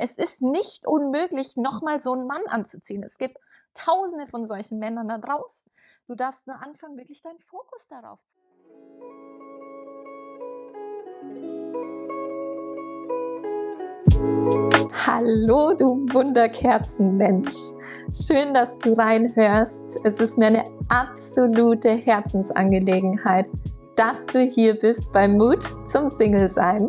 Es 0.00 0.16
ist 0.16 0.42
nicht 0.42 0.86
unmöglich, 0.86 1.56
nochmal 1.56 1.98
so 1.98 2.12
einen 2.12 2.28
Mann 2.28 2.46
anzuziehen. 2.46 3.02
Es 3.02 3.18
gibt 3.18 3.36
tausende 3.74 4.28
von 4.28 4.46
solchen 4.46 4.78
Männern 4.78 5.08
da 5.08 5.18
draußen. 5.18 5.72
Du 6.06 6.14
darfst 6.14 6.46
nur 6.46 6.62
anfangen, 6.62 6.96
wirklich 6.96 7.20
deinen 7.20 7.40
Fokus 7.40 7.88
darauf 7.88 8.20
zu. 8.24 8.38
Hallo, 15.04 15.74
du 15.74 16.06
Wunderkerzenmensch. 16.14 17.72
Schön, 18.12 18.54
dass 18.54 18.78
du 18.78 18.96
reinhörst. 18.96 19.98
Es 20.04 20.20
ist 20.20 20.38
mir 20.38 20.46
eine 20.46 20.64
absolute 20.88 21.90
Herzensangelegenheit, 21.90 23.48
dass 23.98 24.26
du 24.26 24.38
hier 24.38 24.78
bist 24.78 25.12
bei 25.12 25.26
Mut 25.26 25.64
zum 25.84 26.06
Single 26.08 26.48
sein, 26.48 26.88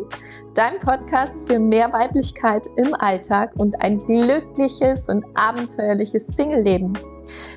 dein 0.54 0.78
Podcast 0.78 1.50
für 1.50 1.58
mehr 1.58 1.92
Weiblichkeit 1.92 2.68
im 2.76 2.94
Alltag 3.00 3.50
und 3.58 3.82
ein 3.82 3.98
glückliches 3.98 5.08
und 5.08 5.24
abenteuerliches 5.34 6.28
Single-Leben. 6.28 6.92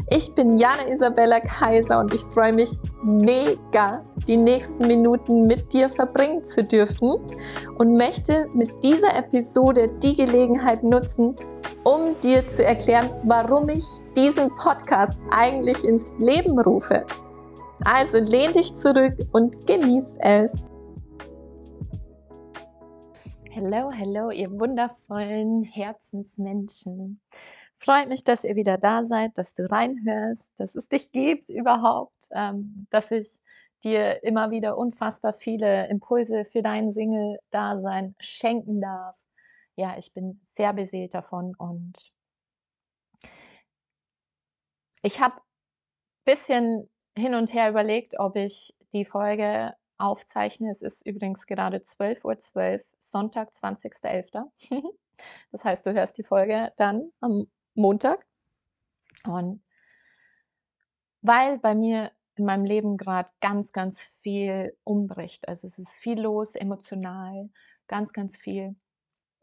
Ich 0.09 0.33
bin 0.33 0.57
Jana 0.57 0.87
Isabella 0.89 1.39
Kaiser 1.39 1.99
und 1.99 2.11
ich 2.11 2.21
freue 2.21 2.53
mich 2.53 2.71
mega, 3.03 4.03
die 4.27 4.37
nächsten 4.37 4.87
Minuten 4.87 5.45
mit 5.45 5.71
dir 5.71 5.87
verbringen 5.87 6.43
zu 6.43 6.63
dürfen 6.63 7.13
und 7.77 7.93
möchte 7.93 8.47
mit 8.55 8.83
dieser 8.83 9.15
Episode 9.15 9.87
die 10.01 10.15
Gelegenheit 10.15 10.83
nutzen, 10.83 11.35
um 11.83 12.19
dir 12.21 12.47
zu 12.47 12.65
erklären, 12.65 13.11
warum 13.25 13.69
ich 13.69 13.85
diesen 14.15 14.49
Podcast 14.55 15.19
eigentlich 15.29 15.83
ins 15.83 16.17
Leben 16.17 16.59
rufe. 16.59 17.05
Also 17.85 18.19
lehn 18.19 18.53
dich 18.53 18.73
zurück 18.73 19.13
und 19.33 19.67
genieß 19.67 20.17
es. 20.21 20.65
Hallo, 23.53 23.91
hallo, 23.91 24.31
ihr 24.31 24.49
wundervollen 24.51 25.63
Herzensmenschen. 25.63 27.21
Freut 27.75 28.07
mich, 28.07 28.23
dass 28.23 28.45
ihr 28.45 28.55
wieder 28.55 28.77
da 28.77 29.03
seid, 29.03 29.37
dass 29.37 29.53
du 29.53 29.69
reinhörst, 29.69 30.49
dass 30.55 30.75
es 30.75 30.87
dich 30.87 31.11
gibt 31.11 31.49
überhaupt, 31.49 32.29
ähm, 32.31 32.87
dass 32.89 33.11
ich 33.11 33.41
dir 33.83 34.23
immer 34.23 34.49
wieder 34.49 34.77
unfassbar 34.77 35.33
viele 35.33 35.89
Impulse 35.89 36.45
für 36.45 36.61
dein 36.61 36.89
Single-Dasein 36.89 38.15
schenken 38.19 38.79
darf. 38.79 39.17
Ja, 39.75 39.97
ich 39.97 40.13
bin 40.13 40.39
sehr 40.41 40.71
beseelt 40.71 41.13
davon 41.13 41.53
und 41.57 42.13
ich 45.01 45.19
habe 45.19 45.35
ein 45.35 46.33
bisschen 46.33 46.89
hin 47.17 47.35
und 47.35 47.53
her 47.53 47.69
überlegt, 47.69 48.19
ob 48.19 48.35
ich 48.35 48.75
die 48.93 49.05
Folge 49.05 49.73
aufzeichne. 49.97 50.69
Es 50.69 50.81
ist 50.81 51.05
übrigens 51.05 51.47
gerade 51.47 51.77
12.12 51.77 52.25
Uhr, 52.25 52.37
12, 52.37 52.93
Sonntag, 52.99 53.49
20.11. 53.51 54.49
das 55.51 55.65
heißt, 55.65 55.85
du 55.85 55.93
hörst 55.93 56.17
die 56.17 56.23
Folge 56.23 56.71
dann 56.77 57.11
am 57.21 57.47
Montag. 57.75 58.25
Und 59.25 59.63
weil 61.21 61.57
bei 61.59 61.75
mir 61.75 62.11
in 62.35 62.45
meinem 62.45 62.65
Leben 62.65 62.97
gerade 62.97 63.29
ganz, 63.39 63.71
ganz 63.71 64.01
viel 64.01 64.75
umbricht. 64.83 65.47
Also 65.47 65.67
es 65.67 65.77
ist 65.77 65.95
viel 65.95 66.19
los, 66.19 66.55
emotional, 66.55 67.49
ganz, 67.87 68.11
ganz 68.11 68.37
viel 68.37 68.75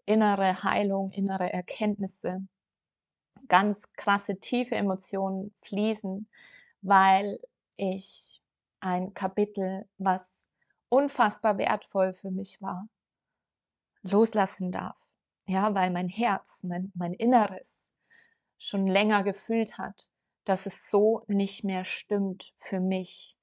innere 0.07 0.65
Heilung, 0.65 1.11
innere 1.11 1.53
Erkenntnisse, 1.53 2.47
ganz 3.49 3.93
krasse, 3.93 4.41
tiefe 4.41 4.75
Emotionen 4.75 5.55
fließen, 5.63 6.29
weil 6.83 7.39
ich 7.81 8.43
ein 8.81 9.15
Kapitel, 9.15 9.89
was 9.99 10.51
unfassbar 10.89 11.59
wertvoll 11.59 12.13
für 12.13 12.31
mich 12.31 12.61
war, 12.61 12.89
loslassen 14.03 14.73
darf. 14.73 15.15
Ja, 15.47 15.75
weil 15.75 15.91
mein 15.91 16.09
Herz, 16.09 16.63
mein, 16.65 16.93
mein 16.95 17.15
Inneres 17.15 17.93
schon 18.59 18.87
länger 18.87 19.25
gefühlt 19.25 19.79
hat, 19.79 20.11
dass 20.45 20.67
es 20.67 20.91
so 20.91 21.25
nicht 21.27 21.65
mehr 21.65 21.85
stimmt 21.85 22.53
für 22.57 22.81
mich. 22.81 23.37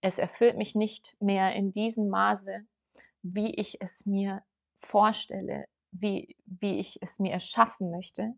Es 0.00 0.18
erfüllt 0.18 0.56
mich 0.56 0.74
nicht 0.74 1.16
mehr 1.20 1.54
in 1.54 1.72
diesem 1.72 2.08
Maße, 2.08 2.66
wie 3.22 3.54
ich 3.54 3.80
es 3.80 4.06
mir 4.06 4.44
vorstelle, 4.74 5.66
wie, 5.90 6.36
wie 6.44 6.78
ich 6.78 6.98
es 7.02 7.18
mir 7.18 7.32
erschaffen 7.32 7.90
möchte. 7.90 8.34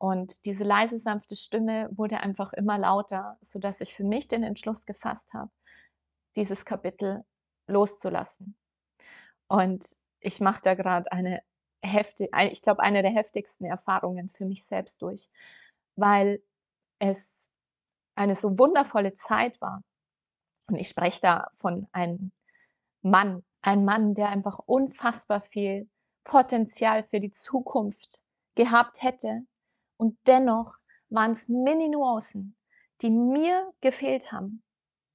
Und 0.00 0.46
diese 0.46 0.64
leise, 0.64 0.96
sanfte 0.96 1.36
Stimme 1.36 1.90
wurde 1.92 2.20
einfach 2.20 2.54
immer 2.54 2.78
lauter, 2.78 3.36
sodass 3.42 3.82
ich 3.82 3.92
für 3.92 4.04
mich 4.04 4.28
den 4.28 4.42
Entschluss 4.42 4.86
gefasst 4.86 5.34
habe, 5.34 5.50
dieses 6.36 6.64
Kapitel 6.64 7.22
loszulassen. 7.66 8.56
Und 9.46 9.96
ich 10.20 10.40
mache 10.40 10.60
da 10.62 10.74
gerade 10.74 11.12
eine 11.12 11.42
heftige, 11.84 12.30
ich 12.50 12.62
glaube, 12.62 12.82
eine 12.82 13.02
der 13.02 13.10
heftigsten 13.10 13.66
Erfahrungen 13.66 14.28
für 14.28 14.46
mich 14.46 14.64
selbst 14.64 15.02
durch, 15.02 15.28
weil 15.96 16.42
es 16.98 17.50
eine 18.14 18.34
so 18.34 18.58
wundervolle 18.58 19.12
Zeit 19.12 19.60
war. 19.60 19.82
Und 20.68 20.76
ich 20.76 20.88
spreche 20.88 21.20
da 21.20 21.48
von 21.52 21.88
einem 21.92 22.32
Mann, 23.02 23.44
ein 23.60 23.84
Mann, 23.84 24.14
der 24.14 24.30
einfach 24.30 24.60
unfassbar 24.60 25.42
viel 25.42 25.90
Potenzial 26.24 27.02
für 27.02 27.20
die 27.20 27.30
Zukunft 27.30 28.22
gehabt 28.54 29.02
hätte, 29.02 29.44
und 30.00 30.16
dennoch 30.26 30.78
waren 31.10 31.32
es 31.32 31.48
Mini-Nuancen, 31.48 32.56
die 33.02 33.10
mir 33.10 33.70
gefehlt 33.82 34.32
haben 34.32 34.62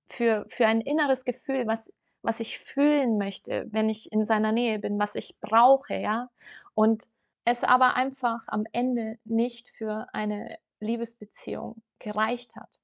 für, 0.05 0.45
für 0.47 0.67
ein 0.67 0.79
inneres 0.79 1.25
Gefühl, 1.25 1.65
was, 1.65 1.91
was 2.21 2.39
ich 2.39 2.59
fühlen 2.59 3.17
möchte, 3.17 3.65
wenn 3.71 3.89
ich 3.89 4.11
in 4.11 4.23
seiner 4.23 4.51
Nähe 4.51 4.77
bin, 4.77 4.99
was 4.99 5.15
ich 5.15 5.35
brauche, 5.41 5.95
ja. 5.95 6.29
Und 6.75 7.09
es 7.45 7.63
aber 7.63 7.95
einfach 7.95 8.41
am 8.45 8.65
Ende 8.73 9.17
nicht 9.23 9.69
für 9.69 10.07
eine 10.13 10.55
Liebesbeziehung 10.79 11.81
gereicht 11.97 12.55
hat. 12.55 12.79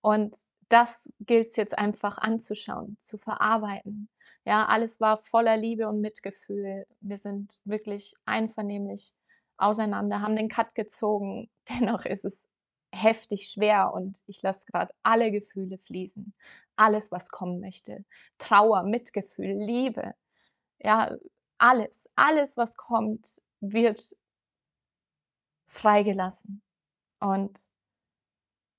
Und 0.00 0.34
das 0.68 1.12
gilt 1.20 1.50
es 1.50 1.56
jetzt 1.56 1.78
einfach 1.78 2.18
anzuschauen, 2.18 2.96
zu 2.98 3.16
verarbeiten. 3.16 4.08
Ja, 4.44 4.66
alles 4.66 5.00
war 5.00 5.18
voller 5.18 5.56
Liebe 5.56 5.86
und 5.86 6.00
Mitgefühl. 6.00 6.88
Wir 7.00 7.18
sind 7.18 7.60
wirklich 7.64 8.16
einvernehmlich 8.24 9.12
auseinander, 9.56 10.20
haben 10.20 10.36
den 10.36 10.48
Cut 10.48 10.74
gezogen. 10.74 11.50
Dennoch 11.68 12.04
ist 12.04 12.24
es 12.24 12.48
heftig 12.92 13.48
schwer 13.48 13.92
und 13.92 14.20
ich 14.26 14.42
lasse 14.42 14.66
gerade 14.66 14.94
alle 15.02 15.32
Gefühle 15.32 15.78
fließen. 15.78 16.34
Alles, 16.76 17.10
was 17.10 17.28
kommen 17.28 17.60
möchte. 17.60 18.04
Trauer, 18.38 18.84
Mitgefühl, 18.84 19.54
Liebe. 19.54 20.14
Ja, 20.80 21.16
alles, 21.58 22.08
alles, 22.14 22.56
was 22.56 22.76
kommt, 22.76 23.40
wird 23.60 24.16
freigelassen. 25.66 26.62
Und 27.20 27.58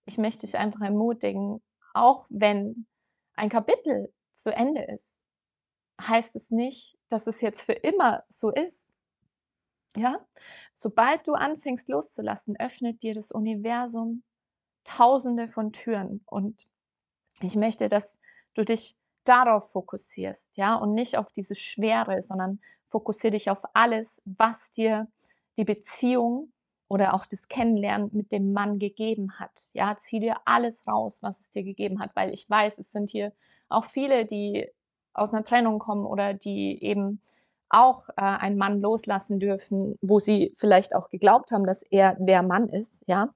ich 0.05 0.17
möchte 0.17 0.41
dich 0.41 0.57
einfach 0.57 0.81
ermutigen, 0.81 1.61
auch 1.93 2.27
wenn 2.29 2.87
ein 3.35 3.49
Kapitel 3.49 4.13
zu 4.31 4.53
Ende 4.53 4.83
ist, 4.83 5.21
heißt 6.01 6.35
es 6.35 6.51
nicht, 6.51 6.97
dass 7.09 7.27
es 7.27 7.41
jetzt 7.41 7.61
für 7.61 7.73
immer 7.73 8.23
so 8.27 8.51
ist. 8.51 8.93
Ja? 9.95 10.19
Sobald 10.73 11.27
du 11.27 11.33
anfängst 11.33 11.89
loszulassen, 11.89 12.57
öffnet 12.59 13.01
dir 13.01 13.13
das 13.13 13.31
Universum 13.31 14.23
tausende 14.83 15.47
von 15.47 15.71
Türen. 15.71 16.21
Und 16.25 16.65
ich 17.41 17.55
möchte, 17.55 17.89
dass 17.89 18.19
du 18.53 18.63
dich 18.63 18.95
darauf 19.25 19.71
fokussierst, 19.71 20.55
ja, 20.57 20.75
und 20.75 20.91
nicht 20.91 21.17
auf 21.17 21.31
diese 21.31 21.55
Schwere, 21.55 22.21
sondern 22.21 22.59
fokussiere 22.85 23.31
dich 23.31 23.49
auf 23.49 23.63
alles, 23.73 24.21
was 24.25 24.71
dir 24.71 25.07
die 25.57 25.65
Beziehung 25.65 26.51
oder 26.87 27.15
auch 27.15 27.25
das 27.25 27.47
Kennenlernen 27.47 28.09
mit 28.13 28.31
dem 28.31 28.53
Mann 28.53 28.77
gegeben 28.77 29.39
hat. 29.39 29.69
Ja, 29.73 29.97
zieh 29.97 30.19
dir 30.19 30.37
alles 30.45 30.87
raus, 30.87 31.23
was 31.23 31.39
es 31.39 31.49
dir 31.49 31.63
gegeben 31.63 31.99
hat, 31.99 32.15
weil 32.15 32.31
ich 32.31 32.47
weiß, 32.47 32.77
es 32.77 32.91
sind 32.91 33.09
hier 33.09 33.33
auch 33.69 33.85
viele, 33.85 34.25
die 34.25 34.69
aus 35.13 35.33
einer 35.33 35.43
Trennung 35.43 35.79
kommen 35.79 36.05
oder 36.05 36.33
die 36.35 36.83
eben 36.83 37.21
auch 37.69 38.09
äh, 38.09 38.21
einen 38.21 38.57
Mann 38.57 38.81
loslassen 38.81 39.39
dürfen, 39.39 39.97
wo 40.01 40.19
sie 40.19 40.53
vielleicht 40.55 40.95
auch 40.95 41.09
geglaubt 41.09 41.51
haben, 41.51 41.65
dass 41.65 41.83
er 41.89 42.15
der 42.19 42.43
Mann 42.43 42.67
ist, 42.67 43.03
ja. 43.07 43.29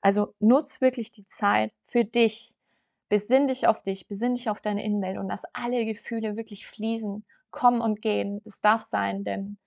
Also 0.00 0.34
nutz 0.40 0.80
wirklich 0.80 1.10
die 1.10 1.26
Zeit 1.26 1.72
für 1.82 2.04
dich. 2.04 2.54
Besinn 3.08 3.46
dich 3.46 3.68
auf 3.68 3.82
dich, 3.82 4.08
besinn 4.08 4.34
dich 4.34 4.50
auf 4.50 4.60
deine 4.60 4.84
Innenwelt 4.84 5.18
und 5.18 5.28
lass 5.28 5.44
alle 5.52 5.84
Gefühle 5.84 6.36
wirklich 6.36 6.66
fließen, 6.66 7.24
kommen 7.50 7.80
und 7.80 8.02
gehen. 8.02 8.40
Das 8.44 8.60
darf 8.60 8.82
sein, 8.82 9.22
denn 9.22 9.58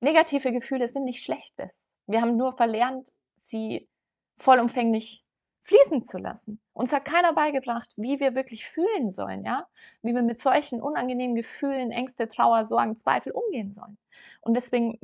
negative 0.00 0.52
Gefühle 0.52 0.88
sind 0.88 1.04
nicht 1.04 1.22
Schlechtes. 1.22 1.96
Wir 2.06 2.20
haben 2.20 2.36
nur 2.36 2.52
verlernt, 2.56 3.10
sie 3.36 3.88
vollumfänglich 4.36 5.24
fließen 5.62 6.02
zu 6.02 6.18
lassen. 6.18 6.60
Uns 6.72 6.92
hat 6.92 7.04
keiner 7.04 7.32
beigebracht, 7.32 7.90
wie 7.96 8.20
wir 8.20 8.34
wirklich 8.34 8.66
fühlen 8.66 9.10
sollen, 9.10 9.44
ja? 9.44 9.66
Wie 10.02 10.14
wir 10.14 10.22
mit 10.22 10.38
solchen 10.38 10.82
unangenehmen 10.82 11.36
Gefühlen, 11.36 11.92
Ängste, 11.92 12.28
Trauer, 12.28 12.64
Sorgen, 12.64 12.96
Zweifel 12.96 13.32
umgehen 13.32 13.72
sollen. 13.72 13.96
Und 14.40 14.54
deswegen 14.54 14.98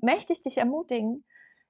möchte 0.00 0.32
ich 0.32 0.40
dich 0.40 0.58
ermutigen, 0.58 1.24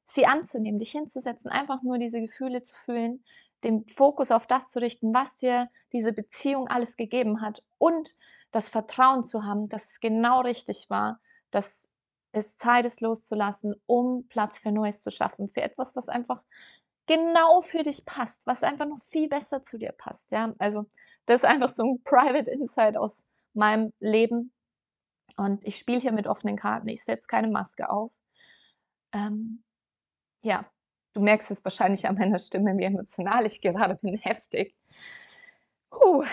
sie 0.05 0.27
anzunehmen, 0.27 0.79
dich 0.79 0.93
hinzusetzen, 0.93 1.51
einfach 1.51 1.83
nur 1.83 1.99
diese 1.99 2.21
Gefühle 2.21 2.63
zu 2.63 2.75
fühlen, 2.75 3.25
den 3.65 3.89
Fokus 3.89 4.31
auf 4.31 4.47
das 4.47 4.69
zu 4.69 4.81
richten, 4.81 5.15
was 5.15 5.39
dir 5.39 5.71
diese 5.93 6.13
Beziehung 6.13 6.69
alles 6.69 6.99
gegeben 6.99 7.41
hat 7.41 7.63
und 7.79 8.15
das 8.51 8.69
Vertrauen 8.69 9.25
zu 9.25 9.45
haben, 9.45 9.69
dass 9.71 9.93
es 9.93 10.01
genau 10.01 10.43
richtig 10.43 10.91
war, 10.91 11.19
dass 11.51 11.89
es 12.33 12.59
Zeit 12.59 12.85
ist 12.85 13.01
loszulassen, 13.01 13.75
um 13.87 14.27
Platz 14.29 14.59
für 14.59 14.73
Neues 14.73 15.01
zu 15.01 15.11
schaffen, 15.11 15.49
für 15.49 15.63
etwas, 15.63 15.97
was 15.97 16.09
einfach 16.09 16.43
genau 17.07 17.61
für 17.61 17.83
dich 17.83 18.05
passt, 18.05 18.47
was 18.47 18.63
einfach 18.63 18.87
noch 18.87 19.01
viel 19.01 19.29
besser 19.29 19.63
zu 19.63 19.79
dir 19.79 19.93
passt. 19.93 20.31
Ja, 20.31 20.55
also 20.59 20.87
das 21.27 21.43
ist 21.43 21.49
einfach 21.49 21.69
so 21.69 21.85
ein 21.85 22.03
Private 22.03 22.51
Insight 22.51 22.97
aus 22.97 23.27
meinem 23.53 23.93
Leben. 24.01 24.53
Und 25.37 25.65
ich 25.67 25.77
spiele 25.77 26.01
hier 26.01 26.13
mit 26.13 26.27
offenen 26.27 26.57
Karten. 26.57 26.89
Ich 26.89 27.05
setze 27.05 27.27
keine 27.27 27.49
Maske 27.49 27.91
auf. 27.91 28.13
Ähm, 29.13 29.63
ja, 30.43 30.65
du 31.15 31.21
merkst 31.21 31.51
es 31.51 31.65
wahrscheinlich 31.65 32.07
an 32.07 32.17
meiner 32.17 32.39
Stimme, 32.39 32.77
wie 32.77 32.85
emotional 32.85 33.47
ich 33.47 33.61
gerade 33.61 33.97
bin, 33.97 34.17
heftig. 34.23 34.77
Puh. 35.91 36.25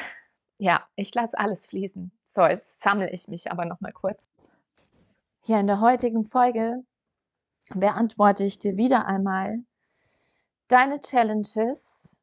Ja, 0.57 0.87
ich 0.95 1.13
lasse 1.15 1.39
alles 1.39 1.65
fließen. 1.65 2.11
So, 2.27 2.45
jetzt 2.45 2.81
sammle 2.81 3.09
ich 3.09 3.27
mich 3.27 3.51
aber 3.51 3.65
noch 3.65 3.81
mal 3.81 3.91
kurz. 3.91 4.29
Hier 5.43 5.59
in 5.59 5.65
der 5.65 5.81
heutigen 5.81 6.23
Folge 6.23 6.83
beantworte 7.73 8.43
ich 8.43 8.59
dir 8.59 8.77
wieder 8.77 9.07
einmal 9.07 9.63
deine 10.71 10.99
Challenges, 11.01 12.21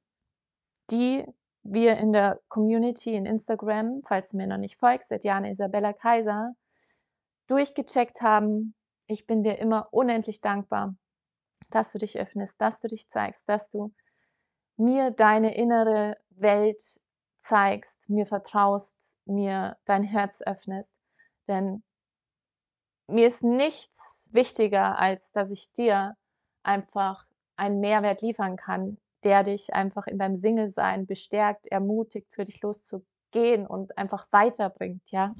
die 0.90 1.24
wir 1.62 1.98
in 1.98 2.12
der 2.12 2.40
Community 2.48 3.14
in 3.14 3.26
Instagram, 3.26 4.00
falls 4.02 4.30
du 4.30 4.38
mir 4.38 4.46
noch 4.46 4.56
nicht 4.56 4.76
folgst, 4.76 5.10
seit 5.10 5.24
Jana 5.24 5.50
Isabella 5.50 5.92
Kaiser, 5.92 6.54
durchgecheckt 7.46 8.22
haben. 8.22 8.74
Ich 9.06 9.26
bin 9.26 9.42
dir 9.42 9.58
immer 9.58 9.88
unendlich 9.90 10.40
dankbar, 10.40 10.96
dass 11.70 11.92
du 11.92 11.98
dich 11.98 12.18
öffnest, 12.18 12.60
dass 12.60 12.80
du 12.80 12.88
dich 12.88 13.08
zeigst, 13.08 13.48
dass 13.48 13.70
du 13.70 13.92
mir 14.76 15.10
deine 15.10 15.54
innere 15.54 16.16
Welt 16.30 17.00
zeigst, 17.36 18.08
mir 18.08 18.24
vertraust, 18.24 19.18
mir 19.26 19.76
dein 19.84 20.04
Herz 20.04 20.40
öffnest. 20.40 20.94
Denn 21.48 21.82
mir 23.08 23.26
ist 23.26 23.42
nichts 23.42 24.30
wichtiger, 24.32 24.98
als 24.98 25.32
dass 25.32 25.50
ich 25.50 25.72
dir 25.72 26.16
einfach 26.62 27.27
einen 27.58 27.80
Mehrwert 27.80 28.22
liefern 28.22 28.56
kann, 28.56 28.98
der 29.24 29.42
dich 29.42 29.74
einfach 29.74 30.06
in 30.06 30.18
deinem 30.18 30.36
Single-Sein 30.36 31.06
bestärkt, 31.06 31.66
ermutigt, 31.66 32.32
für 32.32 32.44
dich 32.44 32.62
loszugehen 32.62 33.66
und 33.66 33.98
einfach 33.98 34.26
weiterbringt, 34.30 35.10
ja. 35.10 35.34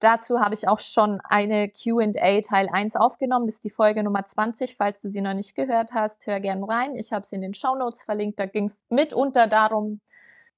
Dazu 0.00 0.40
habe 0.40 0.54
ich 0.54 0.68
auch 0.68 0.80
schon 0.80 1.20
eine 1.24 1.70
Q&A 1.70 2.40
Teil 2.42 2.68
1 2.70 2.96
aufgenommen. 2.96 3.46
Das 3.46 3.54
ist 3.56 3.64
die 3.64 3.70
Folge 3.70 4.02
Nummer 4.02 4.24
20. 4.24 4.76
Falls 4.76 5.00
du 5.00 5.08
sie 5.08 5.22
noch 5.22 5.32
nicht 5.32 5.54
gehört 5.54 5.92
hast, 5.92 6.26
hör 6.26 6.40
gerne 6.40 6.68
rein. 6.68 6.94
Ich 6.96 7.12
habe 7.12 7.24
sie 7.24 7.36
in 7.36 7.42
den 7.42 7.54
Show 7.54 7.74
Notes 7.74 8.02
verlinkt. 8.02 8.38
Da 8.38 8.44
ging 8.44 8.66
es 8.66 8.84
mitunter 8.90 9.46
darum, 9.46 10.00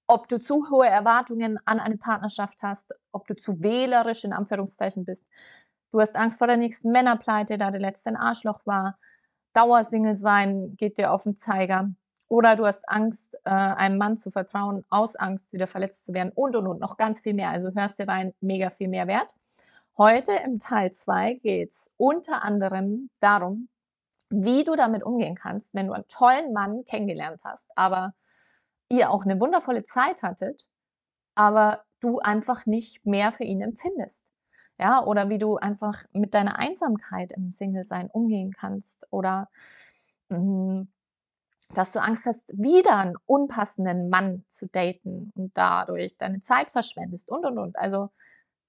ob 0.08 0.26
du 0.26 0.40
zu 0.40 0.68
hohe 0.70 0.88
Erwartungen 0.88 1.60
an 1.64 1.78
eine 1.78 1.96
Partnerschaft 1.96 2.58
hast, 2.62 2.94
ob 3.12 3.28
du 3.28 3.36
zu 3.36 3.60
wählerisch 3.60 4.24
in 4.24 4.32
Anführungszeichen 4.32 5.04
bist, 5.04 5.24
Du 5.96 6.00
hast 6.00 6.16
Angst 6.16 6.36
vor 6.36 6.46
der 6.46 6.58
nächsten 6.58 6.90
Männerpleite, 6.90 7.56
da 7.58 7.70
der 7.70 7.80
letzte 7.80 8.10
ein 8.10 8.16
Arschloch 8.16 8.60
war. 8.66 8.98
Dauersingle 9.56 10.16
sein 10.16 10.76
geht 10.76 10.98
dir 10.98 11.12
auf 11.12 11.22
den 11.22 11.34
Zeiger. 11.34 11.90
Oder 12.28 12.56
du 12.56 12.66
hast 12.66 12.88
Angst, 12.88 13.36
äh, 13.44 13.50
einem 13.50 13.98
Mann 13.98 14.16
zu 14.16 14.30
vertrauen, 14.30 14.84
aus 14.90 15.16
Angst, 15.16 15.52
wieder 15.52 15.66
verletzt 15.66 16.04
zu 16.04 16.12
werden 16.12 16.32
und 16.34 16.56
und 16.56 16.66
und 16.66 16.80
noch 16.80 16.96
ganz 16.96 17.20
viel 17.20 17.34
mehr. 17.34 17.50
Also 17.50 17.70
hörst 17.74 17.98
dir 17.98 18.08
rein, 18.08 18.34
mega 18.40 18.70
viel 18.70 18.88
mehr 18.88 19.06
wert. 19.06 19.34
Heute 19.96 20.32
im 20.44 20.58
Teil 20.58 20.92
2 20.92 21.34
geht 21.34 21.70
es 21.70 21.94
unter 21.96 22.42
anderem 22.42 23.08
darum, 23.20 23.68
wie 24.28 24.64
du 24.64 24.74
damit 24.74 25.04
umgehen 25.04 25.36
kannst, 25.36 25.74
wenn 25.74 25.86
du 25.86 25.94
einen 25.94 26.08
tollen 26.08 26.52
Mann 26.52 26.84
kennengelernt 26.84 27.40
hast, 27.44 27.70
aber 27.76 28.12
ihr 28.90 29.10
auch 29.10 29.24
eine 29.24 29.40
wundervolle 29.40 29.84
Zeit 29.84 30.22
hattet, 30.22 30.66
aber 31.34 31.84
du 32.00 32.18
einfach 32.18 32.66
nicht 32.66 33.06
mehr 33.06 33.32
für 33.32 33.44
ihn 33.44 33.62
empfindest. 33.62 34.32
Ja, 34.78 35.04
oder 35.04 35.28
wie 35.30 35.38
du 35.38 35.56
einfach 35.56 36.04
mit 36.12 36.34
deiner 36.34 36.58
Einsamkeit 36.58 37.32
im 37.32 37.50
Single-Sein 37.50 38.10
umgehen 38.10 38.52
kannst. 38.52 39.06
Oder 39.10 39.48
mh, 40.28 40.36
hm, 40.38 40.88
dass 41.74 41.92
du 41.92 42.00
Angst 42.00 42.26
hast, 42.26 42.52
wieder 42.58 42.96
einen 42.96 43.16
unpassenden 43.26 44.08
Mann 44.08 44.44
zu 44.48 44.66
daten 44.68 45.32
und 45.34 45.56
dadurch 45.56 46.16
deine 46.16 46.40
Zeit 46.40 46.70
verschwendest 46.70 47.30
und 47.30 47.44
und 47.44 47.58
und. 47.58 47.78
Also 47.78 48.10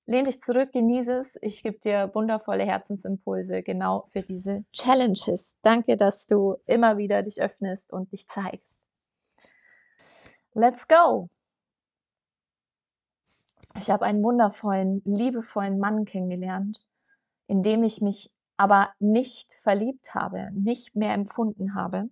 lehn 0.07 0.25
dich 0.25 0.39
zurück, 0.39 0.71
genieße 0.73 1.13
es. 1.17 1.37
Ich 1.41 1.63
gebe 1.63 1.79
dir 1.79 2.11
wundervolle 2.13 2.65
Herzensimpulse 2.65 3.63
genau 3.63 4.03
für 4.07 4.23
diese 4.23 4.65
Challenges. 4.73 5.59
Danke, 5.61 5.97
dass 5.97 6.27
du 6.27 6.57
immer 6.65 6.97
wieder 6.97 7.21
dich 7.21 7.41
öffnest 7.41 7.93
und 7.93 8.11
dich 8.11 8.27
zeigst. 8.27 8.81
Let's 10.53 10.87
go! 10.87 11.29
Ich 13.77 13.91
habe 13.91 14.05
einen 14.05 14.23
wundervollen, 14.23 15.03
liebevollen 15.05 15.77
Mann 15.77 16.05
kennengelernt, 16.05 16.83
in 17.45 17.61
dem 17.61 17.83
ich 17.83 18.01
mich 18.01 18.31
aber 18.57 18.91
nicht 18.97 19.53
verliebt 19.53 20.15
habe, 20.15 20.49
nicht 20.53 20.95
mehr 20.95 21.13
empfunden 21.13 21.75
habe. 21.75 22.09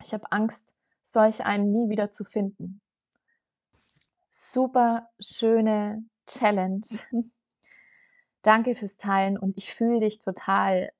Ich 0.00 0.14
habe 0.14 0.30
Angst, 0.30 0.76
solch 1.02 1.44
einen 1.44 1.72
nie 1.72 1.90
wieder 1.90 2.12
zu 2.12 2.22
finden. 2.22 2.80
Super 4.28 5.08
schöne 5.18 6.04
Challenge. 6.26 6.86
Danke 8.42 8.76
fürs 8.76 8.96
Teilen 8.96 9.36
und 9.38 9.58
ich 9.58 9.74
fühle 9.74 9.98
dich 9.98 10.20
total. 10.20 10.92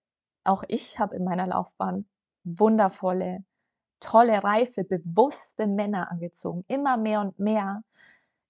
Auch 0.43 0.65
ich 0.67 0.99
habe 0.99 1.15
in 1.15 1.23
meiner 1.23 1.47
Laufbahn 1.47 2.09
wundervolle, 2.43 3.45
tolle, 4.01 4.43
reife, 4.43 4.83
bewusste 4.83 5.69
Männer 5.69 6.11
angezogen. 6.11 6.65
Immer 6.67 6.97
mehr 6.97 7.21
und 7.21 7.39
mehr 7.39 7.85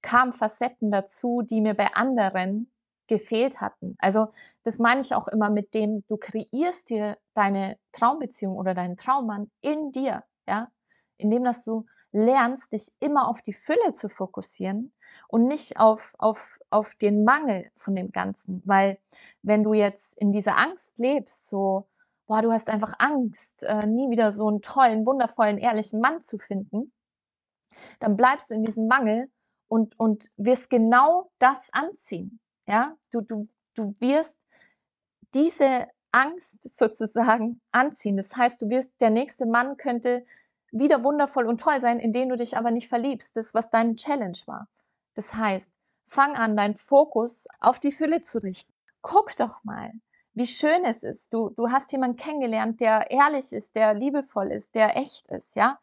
kamen 0.02 0.32
Facetten 0.32 0.91
dazu, 0.91 1.43
die 1.43 1.61
mir 1.61 1.75
bei 1.75 1.94
anderen 1.94 2.70
gefehlt 3.06 3.61
hatten. 3.61 3.97
Also 3.99 4.29
das 4.62 4.79
meine 4.79 5.00
ich 5.00 5.14
auch 5.14 5.29
immer 5.29 5.50
mit 5.50 5.75
dem, 5.75 6.05
du 6.06 6.17
kreierst 6.17 6.91
dir 6.91 7.19
deine 7.35 7.76
Traumbeziehung 7.93 8.56
oder 8.56 8.73
deinen 8.73 8.97
Traummann 8.97 9.50
in 9.61 9.91
dir, 9.91 10.23
ja, 10.49 10.70
indem 11.17 11.44
dass 11.44 11.64
du 11.64 11.87
lernst, 12.12 12.73
dich 12.73 12.93
immer 13.00 13.29
auf 13.29 13.43
die 13.43 13.52
Fülle 13.52 13.93
zu 13.93 14.08
fokussieren 14.08 14.93
und 15.29 15.47
nicht 15.47 15.79
auf, 15.79 16.14
auf, 16.19 16.58
auf 16.70 16.94
den 16.94 17.25
Mangel 17.25 17.70
von 17.75 17.94
dem 17.94 18.11
Ganzen. 18.11 18.62
Weil 18.64 18.99
wenn 19.43 19.62
du 19.62 19.75
jetzt 19.75 20.17
in 20.19 20.32
dieser 20.32 20.56
Angst 20.58 20.99
lebst, 20.99 21.49
so, 21.49 21.88
boah, 22.26 22.43
du 22.43 22.52
hast 22.52 22.69
einfach 22.69 22.94
Angst, 22.99 23.62
äh, 23.64 23.87
nie 23.87 24.11
wieder 24.11 24.32
so 24.32 24.49
einen 24.49 24.62
tollen, 24.62 25.06
wundervollen, 25.06 25.58
ehrlichen 25.58 26.00
Mann 26.00 26.20
zu 26.20 26.38
finden, 26.38 26.93
dann 28.00 28.17
bleibst 28.17 28.50
du 28.50 28.55
in 28.55 28.64
diesem 28.64 28.87
Mangel 28.87 29.31
und, 29.70 29.99
und 29.99 30.31
wirst 30.37 30.69
genau 30.69 31.31
das 31.38 31.69
anziehen. 31.72 32.40
Ja, 32.67 32.96
du, 33.12 33.20
du, 33.20 33.49
du 33.75 33.94
wirst 34.00 34.40
diese 35.32 35.87
Angst 36.12 36.76
sozusagen 36.76 37.61
anziehen. 37.70 38.17
Das 38.17 38.37
heißt, 38.37 38.61
du 38.61 38.69
wirst, 38.69 39.00
der 39.00 39.11
nächste 39.11 39.46
Mann 39.46 39.76
könnte 39.76 40.25
wieder 40.73 41.04
wundervoll 41.04 41.47
und 41.47 41.61
toll 41.61 41.80
sein, 41.80 42.00
in 42.00 42.12
den 42.12 42.28
du 42.28 42.37
dich 42.37 42.56
aber 42.56 42.73
nicht 42.73 42.88
verliebst. 42.88 43.37
Das, 43.37 43.54
was 43.54 43.71
deine 43.71 43.95
Challenge 43.95 44.38
war. 44.47 44.68
Das 45.14 45.35
heißt, 45.35 45.71
fang 46.04 46.35
an, 46.35 46.56
deinen 46.56 46.75
Fokus 46.75 47.47
auf 47.61 47.78
die 47.78 47.92
Fülle 47.92 48.21
zu 48.21 48.42
richten. 48.42 48.73
Guck 49.02 49.37
doch 49.37 49.62
mal, 49.62 49.92
wie 50.35 50.49
schön 50.49 50.85
es 50.85 51.04
ist. 51.04 51.33
Du, 51.33 51.50
du 51.50 51.71
hast 51.71 51.92
jemanden 51.92 52.16
kennengelernt, 52.16 52.80
der 52.80 53.11
ehrlich 53.11 53.52
ist, 53.52 53.76
der 53.76 53.95
liebevoll 53.95 54.50
ist, 54.50 54.75
der 54.75 54.97
echt 54.97 55.28
ist, 55.28 55.54
ja 55.54 55.78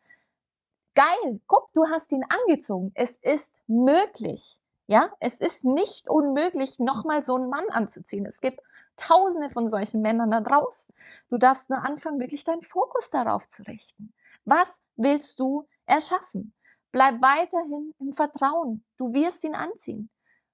geil, 0.98 1.40
guck, 1.46 1.72
du 1.74 1.86
hast 1.88 2.12
ihn 2.12 2.26
angezogen. 2.28 2.92
Es 2.96 3.18
ist 3.18 3.54
möglich. 3.68 4.62
Ja, 4.88 5.12
es 5.20 5.40
ist 5.40 5.64
nicht 5.64 6.10
unmöglich, 6.10 6.80
nochmal 6.80 7.22
so 7.22 7.36
einen 7.36 7.50
Mann 7.50 7.70
anzuziehen. 7.70 8.26
Es 8.26 8.42
gibt 8.42 8.62
tausende 8.96 9.50
von 9.50 9.68
solchen 9.68 10.02
Männern 10.02 10.32
da 10.32 10.42
draußen. 10.42 10.96
Du 11.30 11.38
darfst 11.38 11.70
nur 11.70 11.84
anfangen, 11.84 12.20
wirklich 12.20 12.44
deinen 12.46 12.62
Fokus 12.64 13.12
darauf 13.12 13.48
zu 13.48 13.62
richten. 13.64 14.12
Was 14.46 14.82
willst 14.96 15.40
du 15.40 15.68
erschaffen? 15.86 16.54
Bleib 16.92 17.22
weiterhin 17.22 17.94
im 18.00 18.12
Vertrauen. 18.12 18.84
Du 18.98 19.14
wirst 19.14 19.44
ihn 19.44 19.56
anziehen. 19.56 20.10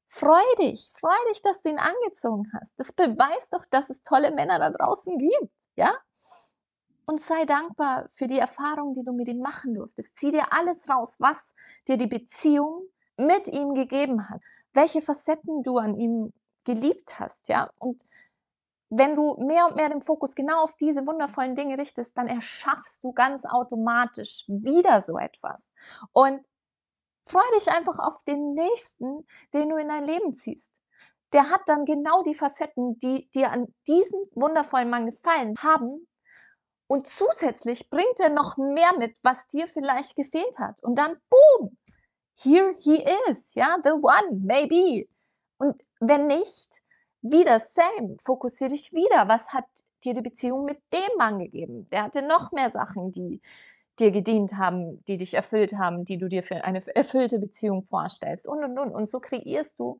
Freu 0.08 0.44
dich, 0.60 0.92
freu 0.94 1.16
dich, 1.30 1.42
dass 1.42 1.62
du 1.62 1.70
ihn 1.70 1.80
angezogen 1.80 2.52
hast. 2.60 2.78
Das 2.80 2.92
beweist 2.92 3.54
doch, 3.54 3.66
dass 3.68 3.90
es 3.90 4.04
tolle 4.04 4.32
Männer 4.32 4.60
da 4.60 4.72
draußen 4.72 5.18
gibt. 5.18 5.54
Ja? 5.76 5.96
Und 7.06 7.22
sei 7.22 7.46
dankbar 7.46 8.08
für 8.10 8.28
die 8.28 8.40
Erfahrung, 8.40 8.94
die 8.94 9.04
du 9.04 9.14
mit 9.14 9.28
ihm 9.28 9.40
machen 9.40 9.74
durftest. 9.74 10.18
Zieh 10.18 10.32
dir 10.32 10.54
alles 10.54 10.90
raus, 10.90 11.18
was 11.20 11.54
dir 11.88 11.98
die 11.98 12.08
Beziehung 12.08 12.88
mit 13.18 13.48
ihm 13.48 13.74
gegeben 13.74 14.30
hat, 14.30 14.42
welche 14.74 15.02
Facetten 15.02 15.64
du 15.64 15.78
an 15.78 16.00
ihm 16.00 16.34
geliebt 16.64 17.20
hast, 17.20 17.50
ja. 17.50 17.70
Und 17.78 18.04
wenn 18.90 19.16
du 19.16 19.36
mehr 19.38 19.68
und 19.68 19.76
mehr 19.76 19.90
den 19.90 20.02
Fokus 20.02 20.36
genau 20.36 20.64
auf 20.64 20.76
diese 20.76 21.06
wundervollen 21.08 21.56
Dinge 21.56 21.78
richtest, 21.78 22.18
dann 22.18 22.28
erschaffst 22.28 23.04
du 23.04 23.12
ganz 23.12 23.44
automatisch 23.46 24.46
wieder 24.48 25.02
so 25.02 25.18
etwas. 25.18 25.72
Und 26.12 26.46
freu 27.26 27.42
dich 27.58 27.70
einfach 27.70 28.00
auf 28.00 28.24
den 28.24 28.54
nächsten, 28.54 29.26
den 29.54 29.70
du 29.70 29.78
in 29.78 29.88
dein 29.88 30.06
Leben 30.06 30.34
ziehst. 30.34 30.74
Der 31.34 31.50
hat 31.50 31.62
dann 31.66 31.86
genau 31.86 32.22
die 32.22 32.36
Facetten, 32.36 33.00
die 33.00 33.30
dir 33.32 33.52
an 33.52 33.74
diesem 33.88 34.20
wundervollen 34.36 34.90
Mann 34.90 35.08
gefallen 35.08 35.56
haben, 35.64 36.08
und 36.94 37.08
zusätzlich 37.08 37.90
bringt 37.90 38.20
er 38.20 38.30
noch 38.30 38.58
mehr 38.58 38.98
mit, 38.98 39.18
was 39.24 39.48
dir 39.48 39.68
vielleicht 39.68 40.16
gefehlt 40.16 40.60
hat. 40.60 40.82
Und 40.84 40.98
dann, 40.98 41.18
boom, 41.30 41.78
here 42.42 42.76
he 42.78 43.04
is, 43.30 43.56
ja, 43.56 43.78
the 43.84 43.92
one, 43.92 44.40
maybe. 44.42 45.08
Und 45.58 45.84
wenn 46.00 46.28
nicht, 46.28 46.84
Wieder 47.24 47.58
same, 47.62 48.18
fokussier 48.22 48.68
dich 48.68 48.92
wieder. 48.92 49.30
Was 49.30 49.54
hat 49.54 49.64
dir 50.04 50.14
die 50.14 50.22
Beziehung 50.22 50.66
mit 50.66 50.78
dem 50.92 51.18
Mann 51.18 51.40
gegeben? 51.40 51.88
Der 51.90 52.04
hatte 52.04 52.22
noch 52.22 52.52
mehr 52.52 52.70
Sachen, 52.70 53.14
die 53.14 53.40
dir 53.98 54.12
gedient 54.12 54.58
haben, 54.58 55.02
die 55.06 55.16
dich 55.16 55.34
erfüllt 55.34 55.78
haben, 55.78 56.04
die 56.04 56.18
du 56.18 56.28
dir 56.28 56.44
für 56.44 56.66
eine 56.66 56.86
erfüllte 56.94 57.40
Beziehung 57.40 57.82
vorstellst 57.82 58.46
und 58.46 58.66
und 58.66 58.78
und. 58.78 58.94
Und 58.94 59.06
so 59.06 59.22
kreierst 59.22 59.80
du 59.80 60.00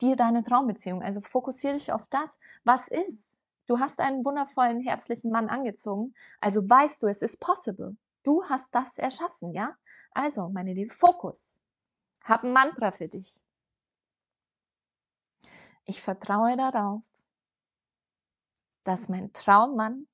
dir 0.00 0.14
deine 0.14 0.44
Traumbeziehung. 0.44 1.02
Also 1.02 1.20
fokussiere 1.20 1.74
dich 1.74 1.92
auf 1.92 2.06
das, 2.08 2.38
was 2.62 2.86
ist. 2.86 3.39
Du 3.70 3.78
hast 3.78 4.00
einen 4.00 4.24
wundervollen, 4.24 4.80
herzlichen 4.80 5.30
Mann 5.30 5.48
angezogen, 5.48 6.12
also 6.40 6.68
weißt 6.68 7.04
du, 7.04 7.06
es 7.06 7.22
ist 7.22 7.38
possible. 7.38 7.96
Du 8.24 8.42
hast 8.42 8.74
das 8.74 8.98
erschaffen, 8.98 9.52
ja? 9.52 9.76
Also, 10.10 10.48
meine 10.48 10.74
Liebe, 10.74 10.92
Fokus. 10.92 11.60
Hab 12.24 12.42
ein 12.42 12.52
Mantra 12.52 12.90
für 12.90 13.06
dich. 13.06 13.40
Ich 15.84 16.02
vertraue 16.02 16.56
darauf, 16.56 17.06
dass 18.82 19.08
mein 19.08 19.32
Traummann 19.32 20.08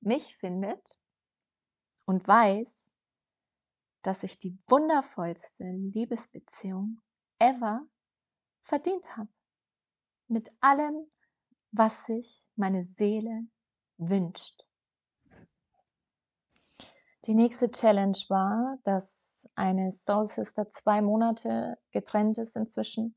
mich 0.00 0.36
findet 0.36 1.00
und 2.04 2.28
weiß, 2.28 2.92
dass 4.02 4.22
ich 4.22 4.38
die 4.38 4.58
wundervollste 4.68 5.64
Liebesbeziehung 5.64 7.00
ever 7.38 7.86
verdient 8.60 9.16
habe. 9.16 9.32
Mit 10.28 10.52
allem, 10.60 11.10
was 11.72 12.06
sich 12.06 12.46
meine 12.54 12.82
Seele 12.82 13.46
wünscht. 13.98 14.66
Die 17.24 17.34
nächste 17.34 17.70
Challenge 17.70 18.18
war, 18.28 18.78
dass 18.82 19.48
eine 19.54 19.90
Soul 19.90 20.26
Sister 20.26 20.68
zwei 20.68 21.00
Monate 21.02 21.78
getrennt 21.92 22.38
ist 22.38 22.56
inzwischen 22.56 23.14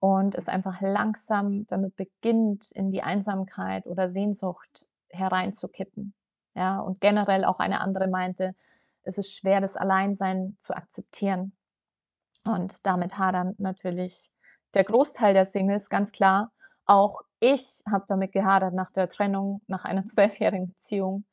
und 0.00 0.34
es 0.34 0.48
einfach 0.48 0.80
langsam 0.80 1.64
damit 1.66 1.96
beginnt, 1.96 2.72
in 2.72 2.90
die 2.90 3.02
Einsamkeit 3.02 3.86
oder 3.86 4.08
Sehnsucht 4.08 4.86
hereinzukippen. 5.08 6.14
Ja, 6.54 6.80
und 6.80 7.00
generell 7.00 7.44
auch 7.44 7.58
eine 7.58 7.80
andere 7.80 8.08
meinte, 8.08 8.54
es 9.02 9.18
ist 9.18 9.36
schwer, 9.36 9.60
das 9.60 9.76
Alleinsein 9.76 10.56
zu 10.58 10.74
akzeptieren. 10.74 11.56
Und 12.44 12.86
damit 12.86 13.18
hadern 13.18 13.54
natürlich 13.58 14.30
der 14.74 14.84
Großteil 14.84 15.32
der 15.32 15.44
Singles, 15.44 15.88
ganz 15.88 16.12
klar. 16.12 16.52
Auch 16.86 17.22
ich 17.44 17.82
habe 17.90 18.04
damit 18.08 18.32
gehadert 18.32 18.74
nach 18.74 18.90
der 18.90 19.08
Trennung, 19.08 19.60
nach 19.66 19.84
einer 19.84 20.04
zwölfjährigen 20.04 20.68
Beziehung, 20.68 21.24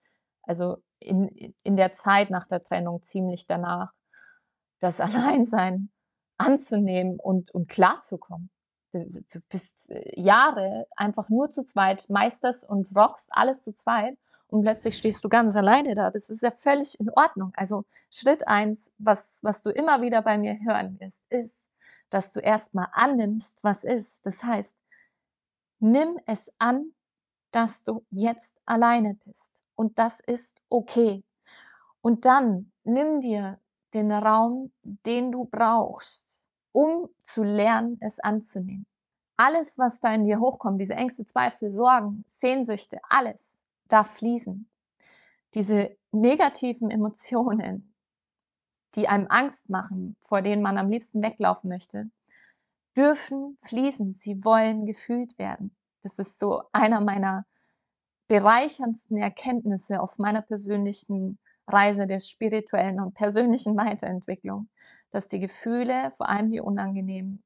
also 0.43 0.77
in, 0.99 1.53
in 1.63 1.75
der 1.77 1.93
Zeit 1.93 2.29
nach 2.29 2.45
der 2.47 2.61
Trennung, 2.61 3.01
ziemlich 3.01 3.47
danach, 3.47 3.91
das 4.79 4.99
Alleinsein 5.01 5.89
anzunehmen 6.37 7.19
und, 7.19 7.51
und 7.51 7.69
klarzukommen. 7.69 8.49
Du, 8.91 9.05
du 9.05 9.39
bist 9.47 9.89
äh, 9.89 10.19
Jahre 10.19 10.85
einfach 10.97 11.29
nur 11.29 11.49
zu 11.49 11.63
zweit, 11.63 12.09
meisterst 12.09 12.67
und 12.67 12.93
rockst 12.95 13.29
alles 13.31 13.63
zu 13.63 13.73
zweit 13.73 14.17
und 14.47 14.63
plötzlich 14.63 14.97
stehst 14.97 15.23
du 15.23 15.29
ganz 15.29 15.55
alleine 15.55 15.95
da. 15.95 16.11
Das 16.11 16.29
ist 16.29 16.43
ja 16.43 16.51
völlig 16.51 16.99
in 16.99 17.09
Ordnung. 17.11 17.53
Also 17.55 17.85
Schritt 18.09 18.47
eins, 18.47 18.91
was, 18.97 19.39
was 19.43 19.63
du 19.63 19.69
immer 19.69 20.01
wieder 20.01 20.21
bei 20.21 20.37
mir 20.37 20.57
hören 20.65 20.99
wirst, 20.99 21.25
ist, 21.29 21.69
dass 22.09 22.33
du 22.33 22.41
erstmal 22.41 22.87
annimmst, 22.91 23.63
was 23.63 23.85
ist. 23.85 24.25
Das 24.25 24.43
heißt, 24.43 24.77
nimm 25.81 26.19
es 26.25 26.51
an, 26.59 26.93
dass 27.51 27.83
du 27.83 28.05
jetzt 28.09 28.61
alleine 28.65 29.15
bist. 29.25 29.63
Und 29.75 29.99
das 29.99 30.19
ist 30.21 30.61
okay. 30.69 31.23
Und 32.01 32.25
dann 32.25 32.71
nimm 32.83 33.19
dir 33.19 33.59
den 33.93 34.11
Raum, 34.11 34.71
den 34.83 35.31
du 35.31 35.45
brauchst, 35.45 36.47
um 36.71 37.09
zu 37.21 37.43
lernen, 37.43 37.97
es 37.99 38.19
anzunehmen. 38.19 38.85
Alles, 39.37 39.77
was 39.77 39.99
da 39.99 40.13
in 40.13 40.23
dir 40.23 40.39
hochkommt, 40.39 40.79
diese 40.79 40.93
Ängste, 40.93 41.25
Zweifel, 41.25 41.71
Sorgen, 41.71 42.23
Sehnsüchte, 42.27 42.99
alles 43.09 43.63
darf 43.87 44.11
fließen. 44.11 44.69
Diese 45.53 45.97
negativen 46.11 46.89
Emotionen, 46.89 47.93
die 48.95 49.07
einem 49.07 49.27
Angst 49.29 49.69
machen, 49.69 50.15
vor 50.19 50.41
denen 50.41 50.61
man 50.61 50.77
am 50.77 50.89
liebsten 50.89 51.21
weglaufen 51.23 51.69
möchte, 51.69 52.09
dürfen 52.95 53.57
fließen. 53.61 54.13
Sie 54.13 54.43
wollen 54.43 54.85
gefühlt 54.85 55.37
werden. 55.37 55.75
Das 56.01 56.19
ist 56.19 56.39
so 56.39 56.63
einer 56.71 57.01
meiner 57.01 57.45
bereicherndsten 58.27 59.17
Erkenntnisse 59.17 60.01
auf 60.01 60.17
meiner 60.17 60.41
persönlichen 60.41 61.37
Reise 61.67 62.07
der 62.07 62.19
spirituellen 62.19 62.99
und 62.99 63.13
persönlichen 63.13 63.77
Weiterentwicklung, 63.77 64.69
dass 65.11 65.27
die 65.27 65.39
Gefühle, 65.39 66.11
vor 66.11 66.29
allem 66.29 66.49
die 66.49 66.61
unangenehmen, 66.61 67.43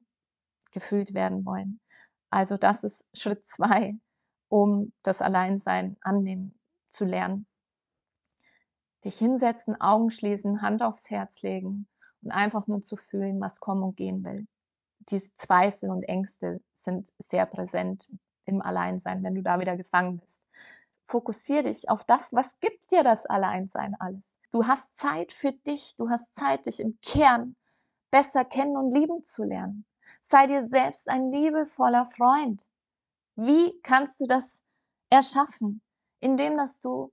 gefühlt 0.71 1.13
werden 1.13 1.45
wollen. 1.45 1.79
Also 2.29 2.57
das 2.57 2.83
ist 2.83 3.05
Schritt 3.13 3.45
zwei, 3.45 3.97
um 4.49 4.91
das 5.03 5.21
Alleinsein 5.21 5.97
annehmen 6.01 6.59
zu 6.87 7.05
lernen 7.05 7.47
dich 9.05 9.19
hinsetzen, 9.19 9.79
Augen 9.79 10.09
schließen, 10.09 10.61
Hand 10.61 10.81
aufs 10.81 11.09
Herz 11.09 11.43
legen 11.43 11.87
und 12.23 12.31
einfach 12.31 12.67
nur 12.67 12.81
zu 12.81 12.97
fühlen, 12.97 13.39
was 13.39 13.59
kommen 13.59 13.83
und 13.83 13.95
gehen 13.95 14.23
will. 14.23 14.47
Diese 15.09 15.33
Zweifel 15.33 15.89
und 15.89 16.03
Ängste 16.03 16.61
sind 16.73 17.13
sehr 17.19 17.45
präsent 17.45 18.11
im 18.45 18.61
Alleinsein, 18.61 19.23
wenn 19.23 19.35
du 19.35 19.43
da 19.43 19.59
wieder 19.59 19.77
gefangen 19.77 20.17
bist. 20.17 20.43
Fokussier 21.03 21.63
dich 21.63 21.89
auf 21.89 22.03
das, 22.03 22.33
was 22.33 22.59
gibt 22.59 22.91
dir 22.91 23.03
das 23.03 23.25
Alleinsein 23.25 23.95
alles. 23.99 24.35
Du 24.51 24.65
hast 24.65 24.97
Zeit 24.97 25.31
für 25.31 25.51
dich, 25.51 25.95
du 25.97 26.09
hast 26.09 26.35
Zeit, 26.35 26.65
dich 26.65 26.79
im 26.79 26.97
Kern 27.01 27.55
besser 28.09 28.45
kennen 28.45 28.77
und 28.77 28.93
lieben 28.93 29.21
zu 29.21 29.43
lernen. 29.43 29.85
Sei 30.21 30.47
dir 30.47 30.65
selbst 30.65 31.09
ein 31.09 31.31
liebevoller 31.31 32.05
Freund. 32.05 32.65
Wie 33.35 33.79
kannst 33.81 34.21
du 34.21 34.25
das 34.25 34.63
erschaffen? 35.09 35.81
Indem, 36.19 36.57
dass 36.57 36.81
du 36.81 37.11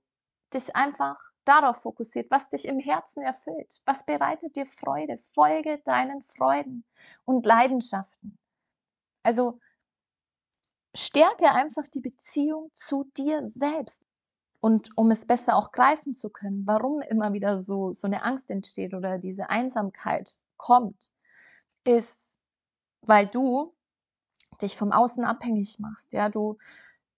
dich 0.53 0.75
einfach 0.75 1.32
darauf 1.45 1.77
fokussiert, 1.81 2.31
was 2.31 2.49
dich 2.49 2.67
im 2.67 2.79
Herzen 2.79 3.21
erfüllt, 3.23 3.81
was 3.85 4.05
bereitet 4.05 4.55
dir 4.55 4.65
Freude. 4.65 5.17
Folge 5.17 5.79
deinen 5.85 6.21
Freuden 6.21 6.83
und 7.25 7.45
Leidenschaften. 7.45 8.37
Also 9.23 9.59
stärke 10.95 11.51
einfach 11.51 11.87
die 11.87 12.01
Beziehung 12.01 12.69
zu 12.73 13.05
dir 13.17 13.47
selbst. 13.47 14.05
Und 14.59 14.97
um 14.97 15.11
es 15.11 15.25
besser 15.25 15.57
auch 15.57 15.71
greifen 15.71 16.15
zu 16.15 16.29
können, 16.29 16.65
warum 16.65 17.01
immer 17.01 17.33
wieder 17.33 17.57
so, 17.57 17.91
so 17.91 18.07
eine 18.07 18.23
Angst 18.23 18.49
entsteht 18.49 18.93
oder 18.93 19.17
diese 19.17 19.49
Einsamkeit 19.49 20.39
kommt, 20.55 21.11
ist, 21.83 22.39
weil 23.01 23.27
du 23.27 23.73
dich 24.61 24.77
vom 24.77 24.93
Außen 24.93 25.25
abhängig 25.25 25.79
machst. 25.79 26.13
Ja, 26.13 26.29
du, 26.29 26.57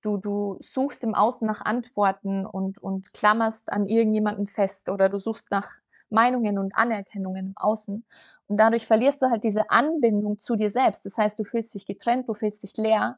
du, 0.05 0.17
du 0.17 0.57
suchst 0.59 1.03
im 1.03 1.15
Außen 1.15 1.47
nach 1.47 1.61
Antworten 1.61 2.45
und, 2.45 2.77
und 2.77 3.11
klammerst 3.13 3.71
an 3.71 3.87
irgendjemanden 3.87 4.45
fest 4.45 4.89
oder 4.89 5.09
du 5.09 5.17
suchst 5.17 5.51
nach 5.51 5.69
Meinungen 6.09 6.59
und 6.59 6.75
Anerkennungen 6.77 7.47
im 7.47 7.53
Außen. 7.57 8.05
Und 8.47 8.57
dadurch 8.57 8.85
verlierst 8.85 9.21
du 9.21 9.29
halt 9.29 9.43
diese 9.43 9.69
Anbindung 9.71 10.37
zu 10.37 10.55
dir 10.55 10.69
selbst. 10.69 11.05
Das 11.05 11.17
heißt, 11.17 11.39
du 11.39 11.43
fühlst 11.43 11.73
dich 11.73 11.85
getrennt, 11.85 12.29
du 12.29 12.35
fühlst 12.35 12.61
dich 12.61 12.77
leer, 12.77 13.17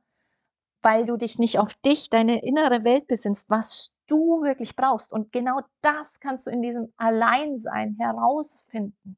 weil 0.82 1.06
du 1.06 1.18
dich 1.18 1.38
nicht 1.38 1.60
auf 1.60 1.74
dich, 1.74 2.10
deine 2.10 2.44
innere 2.44 2.86
Welt 2.86 3.08
besinnst, 3.08 3.50
was 3.50 3.94
du 4.08 4.42
wirklich 4.42 4.76
brauchst. 4.76 5.12
Und 5.12 5.34
genau 5.34 5.60
das 5.82 6.22
kannst 6.22 6.48
du 6.48 6.52
in 6.52 6.62
diesem 6.62 6.94
Alleinsein 6.96 7.98
herausfinden, 8.00 9.18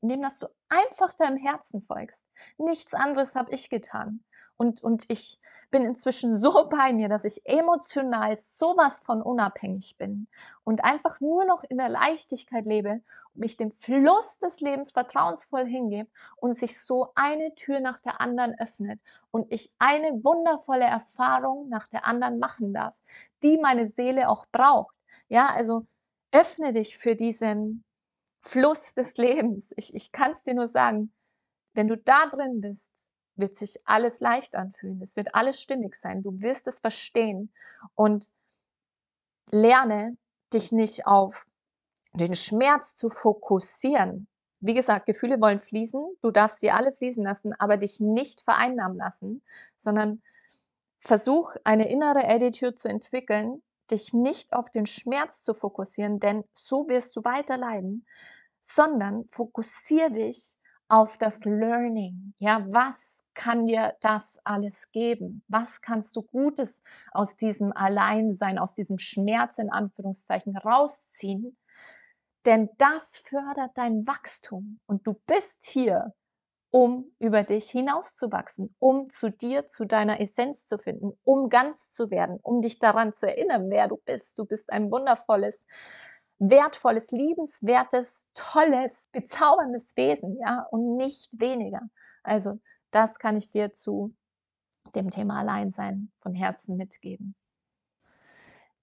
indem 0.00 0.22
dass 0.22 0.38
du 0.38 0.46
einfach 0.70 1.12
deinem 1.14 1.36
Herzen 1.36 1.82
folgst. 1.82 2.26
Nichts 2.56 2.94
anderes 2.94 3.34
habe 3.34 3.52
ich 3.52 3.68
getan. 3.68 4.24
Und, 4.60 4.82
und 4.82 5.06
ich 5.08 5.38
bin 5.70 5.82
inzwischen 5.84 6.38
so 6.38 6.68
bei 6.68 6.92
mir, 6.92 7.08
dass 7.08 7.24
ich 7.24 7.40
emotional 7.46 8.36
sowas 8.36 9.00
von 9.00 9.22
unabhängig 9.22 9.96
bin 9.96 10.28
und 10.64 10.84
einfach 10.84 11.18
nur 11.22 11.46
noch 11.46 11.64
in 11.64 11.78
der 11.78 11.88
Leichtigkeit 11.88 12.66
lebe 12.66 13.00
und 13.32 13.40
mich 13.40 13.56
dem 13.56 13.72
Fluss 13.72 14.38
des 14.38 14.60
Lebens 14.60 14.90
vertrauensvoll 14.92 15.64
hingebe 15.64 16.10
und 16.36 16.52
sich 16.52 16.78
so 16.78 17.08
eine 17.14 17.54
Tür 17.54 17.80
nach 17.80 18.02
der 18.02 18.20
anderen 18.20 18.54
öffnet 18.58 19.00
und 19.30 19.50
ich 19.50 19.72
eine 19.78 20.22
wundervolle 20.22 20.84
Erfahrung 20.84 21.70
nach 21.70 21.88
der 21.88 22.04
anderen 22.04 22.38
machen 22.38 22.74
darf, 22.74 23.00
die 23.42 23.56
meine 23.56 23.86
Seele 23.86 24.28
auch 24.28 24.44
braucht. 24.52 24.94
Ja, 25.28 25.46
also 25.54 25.86
öffne 26.32 26.72
dich 26.72 26.98
für 26.98 27.16
diesen 27.16 27.82
Fluss 28.40 28.94
des 28.94 29.16
Lebens. 29.16 29.72
Ich, 29.78 29.94
ich 29.94 30.12
kann 30.12 30.32
es 30.32 30.42
dir 30.42 30.52
nur 30.52 30.68
sagen, 30.68 31.14
wenn 31.72 31.88
du 31.88 31.96
da 31.96 32.26
drin 32.26 32.60
bist, 32.60 33.09
wird 33.40 33.56
sich 33.56 33.78
alles 33.86 34.20
leicht 34.20 34.56
anfühlen. 34.56 35.00
Es 35.02 35.16
wird 35.16 35.34
alles 35.34 35.60
stimmig 35.60 35.94
sein. 35.94 36.22
Du 36.22 36.40
wirst 36.40 36.66
es 36.66 36.80
verstehen 36.80 37.52
und 37.94 38.32
lerne 39.50 40.16
dich 40.52 40.72
nicht 40.72 41.06
auf 41.06 41.46
den 42.14 42.34
Schmerz 42.34 42.96
zu 42.96 43.08
fokussieren. 43.08 44.26
Wie 44.60 44.74
gesagt, 44.74 45.06
Gefühle 45.06 45.40
wollen 45.40 45.58
fließen. 45.58 46.04
Du 46.20 46.30
darfst 46.30 46.60
sie 46.60 46.70
alle 46.70 46.92
fließen 46.92 47.24
lassen, 47.24 47.54
aber 47.58 47.76
dich 47.76 48.00
nicht 48.00 48.40
vereinnahmen 48.40 48.98
lassen, 48.98 49.42
sondern 49.76 50.22
versuch 50.98 51.54
eine 51.64 51.88
innere 51.88 52.28
Attitude 52.28 52.74
zu 52.74 52.88
entwickeln, 52.88 53.62
dich 53.90 54.12
nicht 54.12 54.52
auf 54.52 54.70
den 54.70 54.86
Schmerz 54.86 55.42
zu 55.42 55.54
fokussieren, 55.54 56.20
denn 56.20 56.44
so 56.52 56.88
wirst 56.88 57.16
du 57.16 57.24
weiter 57.24 57.56
leiden, 57.56 58.06
sondern 58.60 59.24
fokussier 59.24 60.10
dich 60.10 60.56
auf 60.90 61.16
das 61.18 61.44
Learning. 61.44 62.34
Ja, 62.38 62.66
was 62.68 63.24
kann 63.34 63.66
dir 63.66 63.94
das 64.00 64.40
alles 64.44 64.90
geben? 64.90 65.42
Was 65.48 65.80
kannst 65.80 66.16
du 66.16 66.22
Gutes 66.22 66.82
aus 67.12 67.36
diesem 67.36 67.72
Alleinsein, 67.72 68.58
aus 68.58 68.74
diesem 68.74 68.98
Schmerz 68.98 69.58
in 69.58 69.70
Anführungszeichen 69.70 70.56
rausziehen? 70.56 71.56
Denn 72.44 72.70
das 72.78 73.18
fördert 73.18 73.70
dein 73.74 74.06
Wachstum 74.06 74.80
und 74.86 75.06
du 75.06 75.14
bist 75.26 75.66
hier, 75.66 76.12
um 76.72 77.12
über 77.18 77.44
dich 77.44 77.70
hinauszuwachsen, 77.70 78.74
um 78.78 79.10
zu 79.10 79.30
dir, 79.30 79.66
zu 79.66 79.84
deiner 79.84 80.20
Essenz 80.20 80.66
zu 80.66 80.78
finden, 80.78 81.12
um 81.24 81.50
ganz 81.50 81.92
zu 81.92 82.10
werden, 82.10 82.38
um 82.42 82.62
dich 82.62 82.78
daran 82.78 83.12
zu 83.12 83.26
erinnern, 83.28 83.70
wer 83.70 83.88
du 83.88 83.96
bist. 83.96 84.38
Du 84.38 84.44
bist 84.44 84.72
ein 84.72 84.90
wundervolles, 84.90 85.66
wertvolles, 86.40 87.10
liebenswertes, 87.12 88.28
tolles, 88.34 89.08
bezauberndes 89.12 89.96
Wesen, 89.96 90.38
ja, 90.40 90.66
und 90.70 90.96
nicht 90.96 91.38
weniger. 91.38 91.82
Also, 92.22 92.58
das 92.90 93.18
kann 93.18 93.36
ich 93.36 93.50
dir 93.50 93.72
zu 93.72 94.14
dem 94.94 95.10
Thema 95.10 95.38
Alleinsein 95.40 96.10
von 96.18 96.34
Herzen 96.34 96.76
mitgeben. 96.76 97.36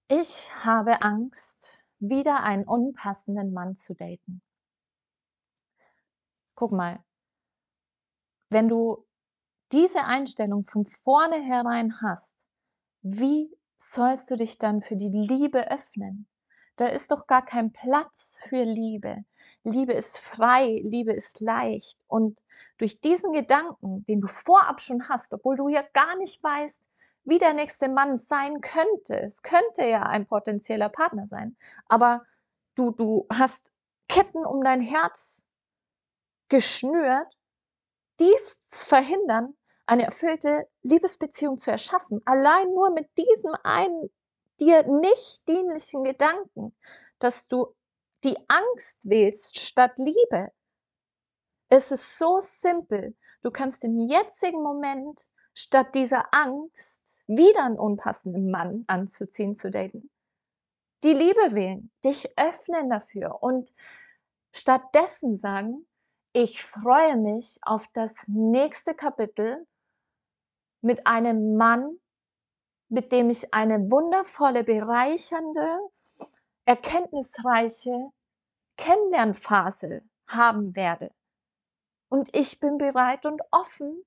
Ich 0.08 0.50
habe 0.64 1.02
Angst, 1.02 1.84
wieder 1.98 2.44
einen 2.44 2.64
unpassenden 2.64 3.52
Mann 3.52 3.76
zu 3.76 3.94
daten. 3.94 4.40
Guck 6.54 6.72
mal, 6.72 7.04
wenn 8.50 8.68
du 8.68 9.04
diese 9.72 10.04
Einstellung 10.04 10.64
von 10.64 10.84
vornherein 10.84 12.00
hast, 12.00 12.48
wie 13.02 13.54
sollst 13.76 14.30
du 14.30 14.36
dich 14.36 14.58
dann 14.58 14.80
für 14.80 14.96
die 14.96 15.10
Liebe 15.10 15.70
öffnen? 15.70 16.26
Da 16.78 16.86
ist 16.86 17.10
doch 17.10 17.26
gar 17.26 17.44
kein 17.44 17.72
Platz 17.72 18.38
für 18.48 18.62
Liebe. 18.62 19.24
Liebe 19.64 19.92
ist 19.92 20.16
frei, 20.18 20.80
Liebe 20.84 21.12
ist 21.12 21.40
leicht. 21.40 21.98
Und 22.06 22.40
durch 22.78 23.00
diesen 23.00 23.32
Gedanken, 23.32 24.04
den 24.04 24.20
du 24.20 24.28
vorab 24.28 24.80
schon 24.80 25.08
hast, 25.08 25.34
obwohl 25.34 25.56
du 25.56 25.68
ja 25.68 25.82
gar 25.92 26.16
nicht 26.16 26.40
weißt, 26.42 26.88
wie 27.24 27.38
der 27.38 27.52
nächste 27.52 27.88
Mann 27.88 28.16
sein 28.16 28.60
könnte, 28.60 29.20
es 29.20 29.42
könnte 29.42 29.84
ja 29.84 30.04
ein 30.04 30.26
potenzieller 30.26 30.88
Partner 30.88 31.26
sein, 31.26 31.56
aber 31.86 32.22
du, 32.76 32.92
du 32.92 33.26
hast 33.32 33.72
Ketten 34.08 34.46
um 34.46 34.62
dein 34.62 34.80
Herz 34.80 35.46
geschnürt 36.48 37.26
die 38.20 38.34
verhindern, 38.68 39.56
eine 39.86 40.04
erfüllte 40.04 40.68
Liebesbeziehung 40.82 41.58
zu 41.58 41.70
erschaffen. 41.70 42.20
Allein 42.24 42.68
nur 42.74 42.90
mit 42.90 43.08
diesem 43.16 43.52
einen 43.64 44.10
dir 44.60 44.84
nicht 44.84 45.46
dienlichen 45.48 46.04
Gedanken, 46.04 46.76
dass 47.18 47.48
du 47.48 47.74
die 48.24 48.36
Angst 48.48 49.08
wählst 49.08 49.58
statt 49.58 49.92
Liebe. 49.96 50.52
Es 51.68 51.90
ist 51.90 52.18
so 52.18 52.40
simpel. 52.40 53.16
Du 53.42 53.50
kannst 53.50 53.84
im 53.84 53.98
jetzigen 53.98 54.62
Moment 54.62 55.28
statt 55.54 55.94
dieser 55.94 56.32
Angst 56.32 57.24
wieder 57.26 57.64
einen 57.64 57.78
unpassenden 57.78 58.50
Mann 58.50 58.84
anzuziehen, 58.86 59.54
zu 59.54 59.70
daten, 59.70 60.10
die 61.04 61.12
Liebe 61.12 61.54
wählen, 61.54 61.90
dich 62.04 62.38
öffnen 62.38 62.90
dafür 62.90 63.42
und 63.42 63.72
stattdessen 64.52 65.36
sagen, 65.36 65.86
ich 66.32 66.62
freue 66.62 67.16
mich 67.16 67.58
auf 67.62 67.88
das 67.92 68.28
nächste 68.28 68.94
Kapitel 68.94 69.66
mit 70.80 71.06
einem 71.06 71.56
Mann, 71.56 71.98
mit 72.88 73.12
dem 73.12 73.30
ich 73.30 73.52
eine 73.52 73.90
wundervolle, 73.90 74.64
bereichernde, 74.64 75.78
erkenntnisreiche 76.64 78.10
Kennenlernphase 78.76 80.02
haben 80.26 80.76
werde. 80.76 81.10
Und 82.08 82.34
ich 82.34 82.60
bin 82.60 82.78
bereit 82.78 83.26
und 83.26 83.42
offen, 83.50 84.04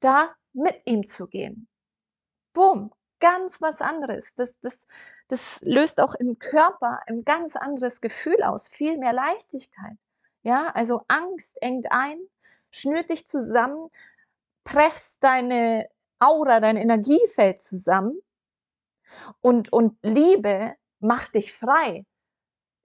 da 0.00 0.34
mit 0.52 0.80
ihm 0.86 1.06
zu 1.06 1.26
gehen. 1.26 1.68
Boom, 2.52 2.92
ganz 3.20 3.60
was 3.60 3.80
anderes. 3.80 4.34
Das, 4.34 4.58
das, 4.60 4.86
das 5.28 5.60
löst 5.62 6.00
auch 6.00 6.14
im 6.14 6.38
Körper 6.38 7.00
ein 7.06 7.24
ganz 7.24 7.56
anderes 7.56 8.00
Gefühl 8.00 8.42
aus, 8.42 8.68
viel 8.68 8.98
mehr 8.98 9.12
Leichtigkeit. 9.12 9.96
Ja, 10.42 10.68
also 10.68 11.02
Angst 11.08 11.60
engt 11.60 11.90
ein, 11.90 12.18
schnürt 12.70 13.10
dich 13.10 13.26
zusammen, 13.26 13.90
presst 14.64 15.22
deine 15.22 15.88
Aura, 16.18 16.60
dein 16.60 16.76
Energiefeld 16.76 17.60
zusammen 17.60 18.20
und, 19.40 19.72
und 19.72 19.96
Liebe 20.02 20.74
macht 21.00 21.34
dich 21.34 21.52
frei. 21.52 22.04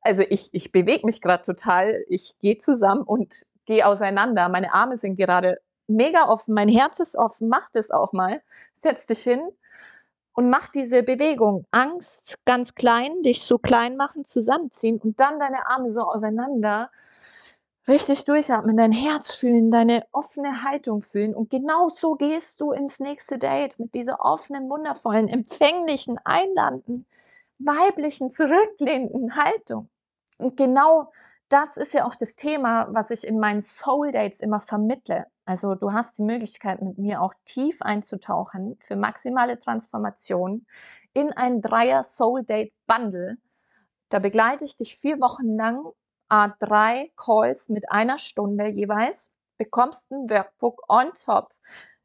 Also 0.02 0.24
ich, 0.30 0.50
ich 0.52 0.72
bewege 0.72 1.06
mich 1.06 1.22
gerade 1.22 1.44
total, 1.44 2.04
ich 2.10 2.38
gehe 2.40 2.58
zusammen 2.58 3.04
und 3.04 3.46
gehe 3.66 3.86
auseinander. 3.86 4.50
Meine 4.50 4.74
Arme 4.74 4.98
sind 4.98 5.16
gerade 5.16 5.60
mega 5.88 6.28
offen, 6.28 6.54
mein 6.54 6.70
Herz 6.70 7.00
ist 7.00 7.16
offen, 7.16 7.48
mach 7.48 7.70
das 7.72 7.92
auch 7.92 8.14
mal. 8.14 8.42
Setz 8.74 9.06
dich 9.06 9.24
hin 9.24 9.42
und 10.34 10.50
mach 10.50 10.70
diese 10.70 11.04
Bewegung. 11.04 11.66
Angst 11.72 12.36
ganz 12.46 12.76
klein, 12.76 13.22
dich 13.24 13.44
so 13.44 13.58
klein 13.58 13.96
machen, 13.96 14.26
zusammenziehen 14.26 15.00
und 15.00 15.20
dann 15.20 15.40
deine 15.40 15.68
Arme 15.68 15.90
so 15.90 16.02
auseinander 16.02 16.92
richtig 17.88 18.24
durchatmen, 18.26 18.78
dein 18.78 18.92
Herz 18.92 19.36
fühlen, 19.36 19.72
deine 19.72 20.06
offene 20.12 20.64
Haltung 20.64 21.02
fühlen. 21.02 21.36
Und 21.36 21.50
genau 21.50 21.90
so 21.90 22.16
gehst 22.16 22.62
du 22.62 22.72
ins 22.72 23.00
nächste 23.00 23.38
Date 23.38 23.78
mit 23.80 23.94
dieser 23.94 24.24
offenen, 24.24 24.70
wundervollen, 24.70 25.28
empfänglichen, 25.28 26.18
einladenden, 26.24 27.06
weiblichen, 27.60 28.30
zurücklehnenden 28.30 29.36
Haltung. 29.36 29.90
Und 30.38 30.58
genau 30.58 31.12
das 31.50 31.78
ist 31.78 31.94
ja 31.94 32.06
auch 32.06 32.16
das 32.16 32.36
Thema, 32.36 32.88
was 32.90 33.12
ich 33.12 33.28
in 33.28 33.40
meinen 33.40 33.62
Soul 33.62 34.12
Dates 34.12 34.40
immer 34.40 34.60
vermittle. 34.60 35.28
Also 35.46 35.76
du 35.76 35.92
hast 35.92 36.18
die 36.18 36.24
Möglichkeit, 36.24 36.82
mit 36.82 36.98
mir 36.98 37.22
auch 37.22 37.34
tief 37.46 37.82
einzutauchen 37.82 38.78
für 38.80 38.96
maximale 38.96 39.60
Transformation 39.60 40.66
in 41.14 41.32
ein 41.34 41.62
Dreier 41.62 42.04
Soul 42.04 42.44
Date 42.44 42.74
Bundle. 42.88 43.38
Da 44.10 44.20
begleite 44.20 44.64
ich 44.66 44.78
dich 44.78 44.96
vier 44.96 45.20
Wochen 45.20 45.56
lang 45.56 45.86
drei 46.60 47.12
Calls 47.16 47.70
mit 47.70 47.92
einer 47.92 48.18
Stunde 48.18 48.68
jeweils, 48.68 49.32
bekommst 49.58 50.12
ein 50.12 50.30
Workbook 50.30 50.82
on 50.90 51.12
top, 51.14 51.54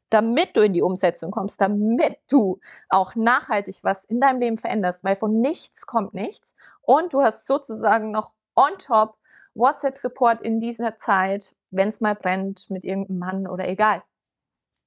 damit 0.09 0.55
du 0.55 0.61
in 0.61 0.73
die 0.73 0.81
Umsetzung 0.81 1.31
kommst, 1.31 1.61
damit 1.61 2.17
du 2.29 2.59
auch 2.89 3.15
nachhaltig 3.15 3.79
was 3.83 4.05
in 4.05 4.19
deinem 4.19 4.39
Leben 4.39 4.57
veränderst, 4.57 5.03
weil 5.03 5.15
von 5.15 5.39
nichts 5.39 5.85
kommt 5.85 6.13
nichts. 6.13 6.55
Und 6.81 7.13
du 7.13 7.21
hast 7.21 7.45
sozusagen 7.45 8.11
noch 8.11 8.33
on 8.55 8.77
top 8.77 9.17
WhatsApp-Support 9.55 10.41
in 10.41 10.59
dieser 10.59 10.95
Zeit, 10.97 11.55
wenn 11.71 11.89
es 11.89 12.01
mal 12.01 12.15
brennt 12.15 12.69
mit 12.69 12.85
irgendeinem 12.85 13.19
Mann 13.19 13.47
oder 13.47 13.67
egal. 13.67 14.03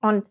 Und 0.01 0.31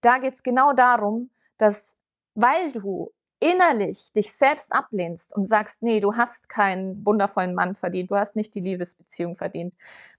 da 0.00 0.18
geht 0.18 0.34
es 0.34 0.42
genau 0.42 0.72
darum, 0.72 1.30
dass 1.58 1.96
weil 2.34 2.72
du 2.72 3.12
innerlich 3.40 4.12
dich 4.12 4.32
selbst 4.32 4.72
ablehnst 4.72 5.34
und 5.34 5.46
sagst, 5.46 5.82
nee, 5.82 6.00
du 6.00 6.14
hast 6.16 6.48
keinen 6.48 7.04
wundervollen 7.04 7.54
Mann 7.54 7.74
verdient, 7.74 8.10
du 8.10 8.16
hast 8.16 8.36
nicht 8.36 8.54
die 8.54 8.60
Liebesbeziehung 8.60 9.34
verdient, 9.34 9.74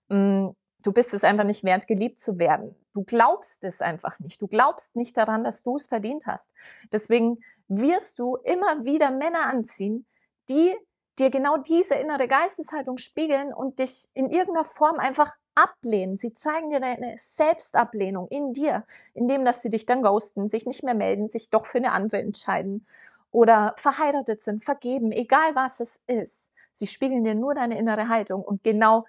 mm, 0.10 0.50
du 0.84 0.92
bist 0.92 1.14
es 1.14 1.24
einfach 1.24 1.44
nicht 1.44 1.64
wert, 1.64 1.88
geliebt 1.88 2.20
zu 2.20 2.40
werden. 2.40 2.76
Du 2.94 3.04
glaubst 3.04 3.64
es 3.64 3.82
einfach 3.82 4.20
nicht. 4.20 4.42
Du 4.42 4.48
glaubst 4.48 4.96
nicht 4.96 5.16
daran, 5.16 5.44
dass 5.44 5.64
du 5.64 5.76
es 5.76 5.88
verdient 5.88 6.26
hast. 6.26 6.52
Deswegen 6.92 7.38
wirst 7.68 8.20
du 8.20 8.38
immer 8.38 8.84
wieder 8.84 9.12
Männer 9.12 9.46
anziehen, 9.46 10.06
die 10.50 10.76
dir 11.20 11.30
genau 11.30 11.58
diese 11.58 11.96
innere 11.96 12.28
Geisteshaltung 12.28 12.98
spiegeln 12.98 13.54
und 13.54 13.80
dich 13.80 14.08
in 14.14 14.30
irgendeiner 14.30 14.66
Form 14.66 14.98
einfach 14.98 15.32
ablehnen. 15.56 16.16
Sie 16.16 16.34
zeigen 16.34 16.70
dir 16.70 16.80
deine 16.80 17.16
Selbstablehnung 17.18 18.28
in 18.30 18.54
dir, 18.54 18.86
indem 19.14 19.46
dass 19.46 19.62
sie 19.62 19.70
dich 19.70 19.86
dann 19.86 20.02
ghosten, 20.02 20.48
sich 20.48 20.66
nicht 20.66 20.84
mehr 20.84 20.96
melden, 20.96 21.28
sich 21.28 21.50
doch 21.50 21.66
für 21.66 21.78
eine 21.78 21.92
andere 21.92 22.22
entscheiden 22.22 22.86
oder 23.32 23.74
verheiratet 23.78 24.42
sind, 24.42 24.64
vergeben, 24.64 25.12
egal 25.12 25.56
was 25.56 25.80
es 25.80 26.02
ist. 26.08 26.52
Sie 26.72 26.88
spiegeln 26.88 27.24
dir 27.24 27.36
nur 27.36 27.54
deine 27.56 27.78
innere 27.78 28.08
Haltung 28.08 28.44
und 28.44 28.64
genau 28.64 29.06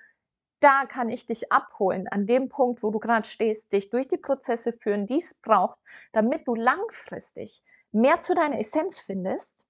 da 0.61 0.87
kann 0.87 1.11
ich 1.11 1.27
dich 1.27 1.51
abholen, 1.51 2.07
an 2.09 2.25
dem 2.25 2.49
Punkt, 2.49 2.83
wo 2.83 2.91
du 2.91 3.01
gerade 3.01 3.29
stehst, 3.29 3.73
dich 3.73 3.91
durch 3.91 4.07
die 4.07 4.17
Prozesse 4.17 4.73
führen, 4.73 5.07
die 5.07 5.19
es 5.19 5.35
braucht, 5.35 5.79
damit 6.13 6.47
du 6.47 6.55
langfristig 6.55 7.63
mehr 7.91 8.21
zu 8.21 8.35
deiner 8.35 8.59
Essenz 8.59 9.01
findest 9.01 9.67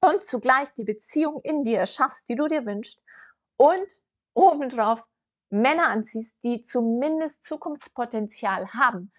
und 0.00 0.22
zugleich 0.22 0.72
die 0.72 0.84
Beziehung 0.84 1.40
in 1.42 1.64
dir 1.64 1.78
erschaffst, 1.78 2.28
die 2.28 2.36
du 2.36 2.46
dir 2.46 2.64
wünschst 2.64 3.02
und 3.56 3.86
obendrauf 4.34 5.02
Männer 5.50 5.88
anziehst, 5.88 6.44
die 6.44 6.60
zumindest 6.60 7.42
Zukunftspotenzial 7.42 8.72
haben, 8.74 9.12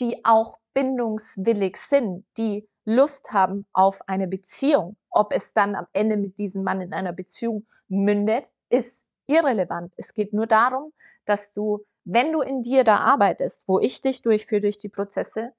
die 0.00 0.24
auch 0.24 0.58
bindungswillig 0.72 1.76
sind, 1.76 2.24
die 2.38 2.66
Lust 2.84 3.32
haben 3.32 3.66
auf 3.72 4.00
eine 4.08 4.26
Beziehung. 4.26 4.96
Ob 5.10 5.32
es 5.32 5.54
dann 5.54 5.74
am 5.74 5.86
Ende 5.92 6.16
mit 6.16 6.38
diesem 6.38 6.64
Mann 6.64 6.80
in 6.80 6.92
einer 6.92 7.12
Beziehung 7.12 7.66
mündet, 7.88 8.50
ist 8.68 9.06
irrelevant. 9.26 9.94
Es 9.96 10.14
geht 10.14 10.32
nur 10.32 10.46
darum, 10.46 10.92
dass 11.24 11.52
du, 11.52 11.84
wenn 12.04 12.32
du 12.32 12.40
in 12.40 12.62
dir 12.62 12.84
da 12.84 12.96
arbeitest, 12.96 13.68
wo 13.68 13.78
ich 13.78 14.00
dich 14.00 14.22
durchführe 14.22 14.62
durch 14.62 14.78
die 14.78 14.88
Prozesse, 14.88 15.52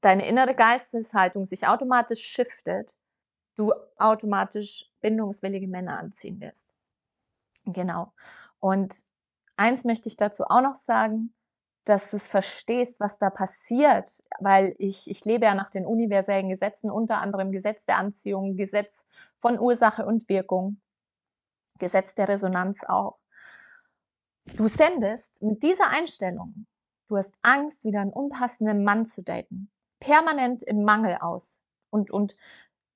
deine 0.00 0.28
innere 0.28 0.54
Geisteshaltung 0.54 1.44
sich 1.44 1.66
automatisch 1.66 2.22
shiftet, 2.22 2.92
du 3.56 3.72
automatisch 3.96 4.90
bindungswillige 5.00 5.68
Männer 5.68 5.98
anziehen 5.98 6.40
wirst. 6.40 6.68
Genau. 7.64 8.12
Und 8.60 9.04
eins 9.56 9.84
möchte 9.84 10.08
ich 10.08 10.16
dazu 10.16 10.44
auch 10.44 10.60
noch 10.60 10.76
sagen, 10.76 11.34
dass 11.86 12.10
du 12.10 12.16
es 12.16 12.26
verstehst, 12.26 12.98
was 12.98 13.18
da 13.18 13.30
passiert, 13.30 14.22
weil 14.40 14.74
ich, 14.78 15.08
ich 15.08 15.24
lebe 15.24 15.46
ja 15.46 15.54
nach 15.54 15.70
den 15.70 15.86
universellen 15.86 16.48
Gesetzen, 16.48 16.90
unter 16.90 17.18
anderem 17.20 17.52
Gesetz 17.52 17.86
der 17.86 17.96
Anziehung, 17.96 18.56
Gesetz 18.56 19.06
von 19.38 19.58
Ursache 19.58 20.04
und 20.04 20.28
Wirkung, 20.28 20.80
Gesetz 21.78 22.14
der 22.16 22.28
Resonanz 22.28 22.84
auch. 22.84 23.18
Du 24.56 24.66
sendest 24.66 25.42
mit 25.42 25.62
dieser 25.62 25.88
Einstellung, 25.88 26.66
du 27.06 27.16
hast 27.16 27.36
Angst, 27.42 27.84
wieder 27.84 28.00
einen 28.00 28.12
unpassenden 28.12 28.82
Mann 28.82 29.06
zu 29.06 29.22
daten, 29.22 29.70
permanent 30.00 30.64
im 30.64 30.82
Mangel 30.82 31.18
aus 31.20 31.60
und, 31.90 32.10
und 32.10 32.36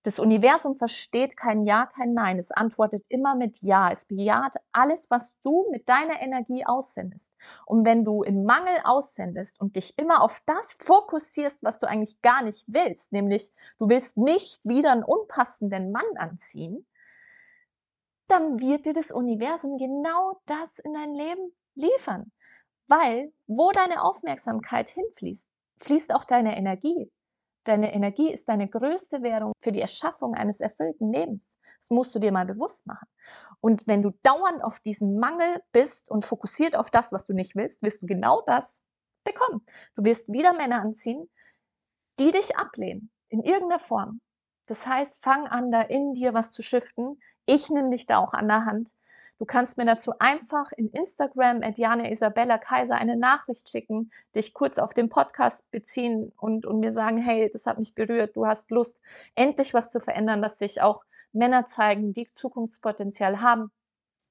das 0.03 0.19
Universum 0.19 0.75
versteht 0.75 1.37
kein 1.37 1.65
Ja, 1.65 1.87
kein 1.87 2.15
Nein. 2.15 2.39
Es 2.39 2.51
antwortet 2.51 3.05
immer 3.09 3.35
mit 3.35 3.61
Ja. 3.61 3.91
Es 3.91 4.07
bejaht 4.07 4.57
alles, 4.73 5.11
was 5.11 5.39
du 5.41 5.67
mit 5.71 5.89
deiner 5.89 6.23
Energie 6.23 6.65
aussendest. 6.65 7.35
Und 7.67 7.85
wenn 7.85 8.03
du 8.03 8.23
im 8.23 8.45
Mangel 8.45 8.75
aussendest 8.85 9.61
und 9.61 9.77
dich 9.77 9.99
immer 9.99 10.23
auf 10.23 10.41
das 10.47 10.73
fokussierst, 10.73 11.63
was 11.63 11.79
du 11.79 11.87
eigentlich 11.87 12.23
gar 12.23 12.43
nicht 12.43 12.65
willst, 12.69 13.13
nämlich 13.13 13.53
du 13.79 13.89
willst 13.89 14.17
nicht 14.17 14.65
wieder 14.65 14.93
einen 14.93 15.05
unpassenden 15.05 15.93
Mann 15.93 16.17
anziehen, 16.17 16.87
dann 18.27 18.61
wird 18.61 18.87
dir 18.87 18.95
das 18.95 19.13
Universum 19.13 19.77
genau 19.77 20.41
das 20.47 20.79
in 20.79 20.95
dein 20.95 21.15
Leben 21.15 21.53
liefern. 21.75 22.33
Weil 22.89 23.33
wo 23.47 23.71
deine 23.73 24.03
Aufmerksamkeit 24.03 24.89
hinfließt, 24.89 25.51
fließt 25.77 26.15
auch 26.15 26.25
deine 26.25 26.57
Energie. 26.57 27.11
Deine 27.65 27.93
Energie 27.93 28.31
ist 28.33 28.49
deine 28.49 28.69
größte 28.69 29.23
Währung 29.23 29.53
für 29.59 29.73
die 29.73 29.81
Erschaffung 29.81 30.35
eines 30.35 30.61
erfüllten 30.61 31.13
Lebens. 31.13 31.59
Das 31.79 31.91
musst 31.91 32.15
du 32.15 32.19
dir 32.19 32.33
mal 32.33 32.47
bewusst 32.47 32.87
machen. 32.87 33.07
Und 33.61 33.87
wenn 33.87 34.01
du 34.01 34.11
dauernd 34.23 34.65
auf 34.65 34.81
diesen 34.81 35.19
Mangel 35.19 35.63
bist 35.73 36.11
und 36.11 36.25
fokussiert 36.25 36.75
auf 36.75 36.91
das, 36.91 37.13
was 37.13 37.27
du 37.27 37.35
nicht 37.35 37.57
willst, 37.57 37.83
wirst 37.83 38.03
du 38.03 38.07
genau 38.07 38.43
das 38.47 38.83
bekommen. 39.25 39.65
Du 39.95 40.05
wirst 40.05 40.33
wieder 40.33 40.55
Männer 40.55 40.81
anziehen, 40.81 41.29
die 42.19 42.31
dich 42.31 42.57
ablehnen, 42.57 43.11
in 43.29 43.43
irgendeiner 43.43 43.81
Form. 43.81 44.21
Das 44.67 44.87
heißt, 44.87 45.23
fang 45.23 45.47
an, 45.47 45.71
da 45.71 45.83
in 45.83 46.15
dir 46.15 46.33
was 46.33 46.53
zu 46.53 46.63
shiften. 46.63 47.21
Ich 47.45 47.71
nehme 47.71 47.91
dich 47.91 48.07
da 48.07 48.19
auch 48.19 48.33
an 48.33 48.49
der 48.49 48.65
Hand. 48.65 48.93
Du 49.41 49.47
kannst 49.47 49.79
mir 49.79 49.87
dazu 49.87 50.13
einfach 50.19 50.71
in 50.73 50.91
Instagram 50.91 51.63
at 51.63 51.79
Jane 51.79 52.11
Isabella 52.11 52.59
Kaiser 52.59 52.97
eine 52.97 53.17
Nachricht 53.17 53.71
schicken, 53.71 54.11
dich 54.37 54.53
kurz 54.53 54.79
auf 54.79 54.93
den 54.93 55.09
Podcast 55.09 55.71
beziehen 55.71 56.31
und, 56.37 56.67
und 56.67 56.79
mir 56.79 56.93
sagen, 56.93 57.17
hey, 57.17 57.49
das 57.51 57.65
hat 57.65 57.79
mich 57.79 57.95
berührt, 57.95 58.37
du 58.37 58.45
hast 58.45 58.71
Lust, 58.71 59.01
endlich 59.37 59.73
was 59.73 59.89
zu 59.89 59.99
verändern, 59.99 60.43
dass 60.43 60.59
sich 60.59 60.83
auch 60.83 61.05
Männer 61.33 61.65
zeigen, 61.65 62.13
die 62.13 62.29
Zukunftspotenzial 62.35 63.41
haben. 63.41 63.71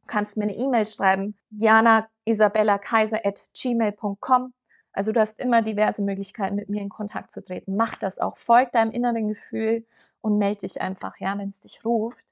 Du 0.04 0.06
kannst 0.06 0.38
mir 0.38 0.43
eine 0.43 0.56
E-Mail 0.56 0.86
schreiben, 0.86 1.36
jana 1.50 2.08
isabella 2.26 2.78
kaiser 2.78 3.26
at 3.26 3.41
gmail.com. 3.60 4.54
Also 4.93 5.12
du 5.12 5.19
hast 5.19 5.39
immer 5.39 5.63
diverse 5.63 6.04
Möglichkeiten, 6.04 6.56
mit 6.56 6.69
mir 6.69 6.84
in 6.84 6.89
Kontakt 6.89 7.32
zu 7.32 7.43
treten. 7.43 7.76
Mach 7.76 7.98
das 7.98 8.19
auch, 8.19 8.38
folg 8.38 8.74
deinem 8.74 8.91
inneren 8.91 9.28
Gefühl 9.28 9.88
und 10.22 10.38
melde 10.38 10.67
dich 10.67 10.80
einfach, 10.82 11.19
ja, 11.19 11.36
wenn 11.36 11.50
es 11.50 11.62
dich 11.62 11.84
ruft. 11.84 12.29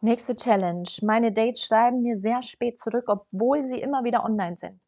Nächste 0.00 0.36
Challenge. 0.36 0.88
Meine 1.02 1.32
Dates 1.32 1.64
schreiben 1.64 2.02
mir 2.02 2.16
sehr 2.16 2.42
spät 2.42 2.78
zurück, 2.78 3.04
obwohl 3.08 3.66
sie 3.66 3.80
immer 3.80 4.04
wieder 4.04 4.24
online 4.24 4.56
sind. 4.56 4.82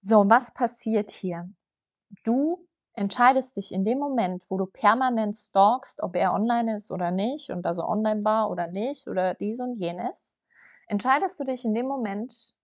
So, 0.00 0.24
was 0.28 0.52
passiert 0.52 1.10
hier? 1.10 1.48
Du 2.24 2.58
entscheidest 2.94 3.56
dich 3.56 3.72
in 3.72 3.84
dem 3.84 3.98
Moment, 3.98 4.44
wo 4.50 4.56
du 4.58 4.66
permanent 4.66 5.36
stalkst, 5.36 6.02
ob 6.02 6.16
er 6.16 6.34
online 6.34 6.76
ist 6.76 6.90
oder 6.90 7.12
nicht 7.12 7.50
und 7.50 7.64
also 7.64 7.84
online 7.84 8.24
war 8.24 8.50
oder 8.50 8.66
nicht 8.66 9.06
oder 9.06 9.34
dies 9.34 9.60
und 9.60 9.76
jenes, 9.76 10.36
entscheidest 10.88 11.38
du 11.38 11.44
dich 11.44 11.64
in 11.64 11.74
dem 11.74 11.86
Moment 11.86 12.54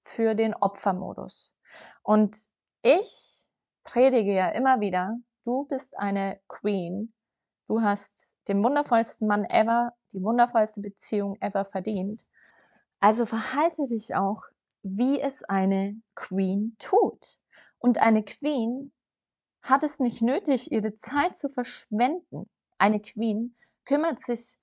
für 0.00 0.34
den 0.34 0.54
Opfermodus. 0.54 1.56
Und 2.02 2.48
ich 2.82 3.46
predige 3.82 4.32
ja 4.32 4.48
immer 4.50 4.80
wieder, 4.80 5.18
du 5.44 5.64
bist 5.66 5.98
eine 5.98 6.40
Queen, 6.46 7.12
du 7.68 7.82
hast 7.82 8.34
den 8.48 8.62
wundervollsten 8.64 9.28
Mann 9.28 9.44
ever 9.44 9.92
die 10.12 10.22
wundervollste 10.22 10.80
Beziehung 10.80 11.36
ever 11.40 11.64
verdient. 11.64 12.26
Also 13.00 13.26
verhalte 13.26 13.82
dich 13.84 14.14
auch, 14.16 14.42
wie 14.82 15.20
es 15.20 15.44
eine 15.44 16.00
Queen 16.14 16.76
tut. 16.78 17.38
Und 17.78 17.98
eine 17.98 18.24
Queen 18.24 18.92
hat 19.62 19.84
es 19.84 19.98
nicht 19.98 20.22
nötig, 20.22 20.72
ihre 20.72 20.96
Zeit 20.96 21.36
zu 21.36 21.48
verschwenden. 21.48 22.48
Eine 22.78 23.00
Queen 23.00 23.54
kümmert 23.84 24.18
sich 24.18 24.58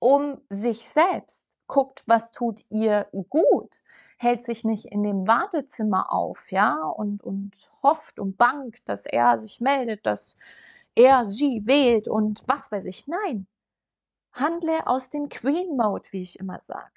um 0.00 0.40
sich 0.48 0.88
selbst, 0.88 1.56
guckt, 1.66 2.02
was 2.06 2.30
tut 2.30 2.64
ihr 2.70 3.08
gut, 3.28 3.82
hält 4.18 4.44
sich 4.44 4.64
nicht 4.64 4.86
in 4.86 5.02
dem 5.02 5.26
Wartezimmer 5.26 6.12
auf, 6.12 6.50
ja, 6.50 6.76
und, 6.84 7.22
und 7.22 7.68
hofft 7.82 8.18
und 8.18 8.38
bangt, 8.38 8.88
dass 8.88 9.06
er 9.06 9.36
sich 9.38 9.60
meldet, 9.60 10.06
dass 10.06 10.36
er 10.98 11.24
sie 11.24 11.62
wählt 11.64 12.08
und 12.08 12.42
was 12.46 12.72
weiß 12.72 12.84
ich. 12.86 13.06
Nein, 13.06 13.46
Handle 14.32 14.86
aus 14.86 15.10
dem 15.10 15.28
Queen 15.28 15.76
Mode, 15.76 16.08
wie 16.10 16.22
ich 16.22 16.38
immer 16.40 16.58
sage. 16.60 16.92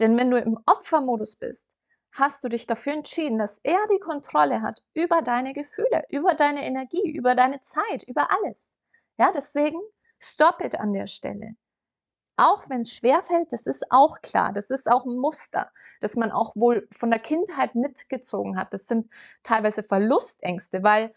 Denn 0.00 0.18
wenn 0.18 0.30
du 0.30 0.38
im 0.38 0.58
Opfermodus 0.66 1.36
bist, 1.36 1.76
hast 2.10 2.42
du 2.42 2.48
dich 2.48 2.66
dafür 2.66 2.94
entschieden, 2.94 3.38
dass 3.38 3.60
er 3.62 3.78
die 3.92 4.00
Kontrolle 4.00 4.62
hat 4.62 4.82
über 4.94 5.22
deine 5.22 5.52
Gefühle, 5.52 6.04
über 6.10 6.34
deine 6.34 6.66
Energie, 6.66 7.16
über 7.16 7.36
deine 7.36 7.60
Zeit, 7.60 8.02
über 8.08 8.28
alles. 8.30 8.76
Ja, 9.16 9.30
deswegen 9.30 9.80
stop 10.18 10.60
it 10.60 10.78
an 10.78 10.92
der 10.92 11.06
Stelle. 11.06 11.54
Auch 12.36 12.68
wenn 12.68 12.80
es 12.80 12.92
schwerfällt, 12.92 13.52
das 13.52 13.66
ist 13.66 13.84
auch 13.90 14.20
klar, 14.22 14.52
das 14.52 14.70
ist 14.70 14.90
auch 14.90 15.04
ein 15.04 15.18
Muster, 15.18 15.70
das 16.00 16.16
man 16.16 16.32
auch 16.32 16.56
wohl 16.56 16.88
von 16.90 17.10
der 17.10 17.20
Kindheit 17.20 17.76
mitgezogen 17.76 18.58
hat. 18.58 18.74
Das 18.74 18.86
sind 18.86 19.08
teilweise 19.44 19.82
Verlustängste, 19.82 20.82
weil 20.82 21.12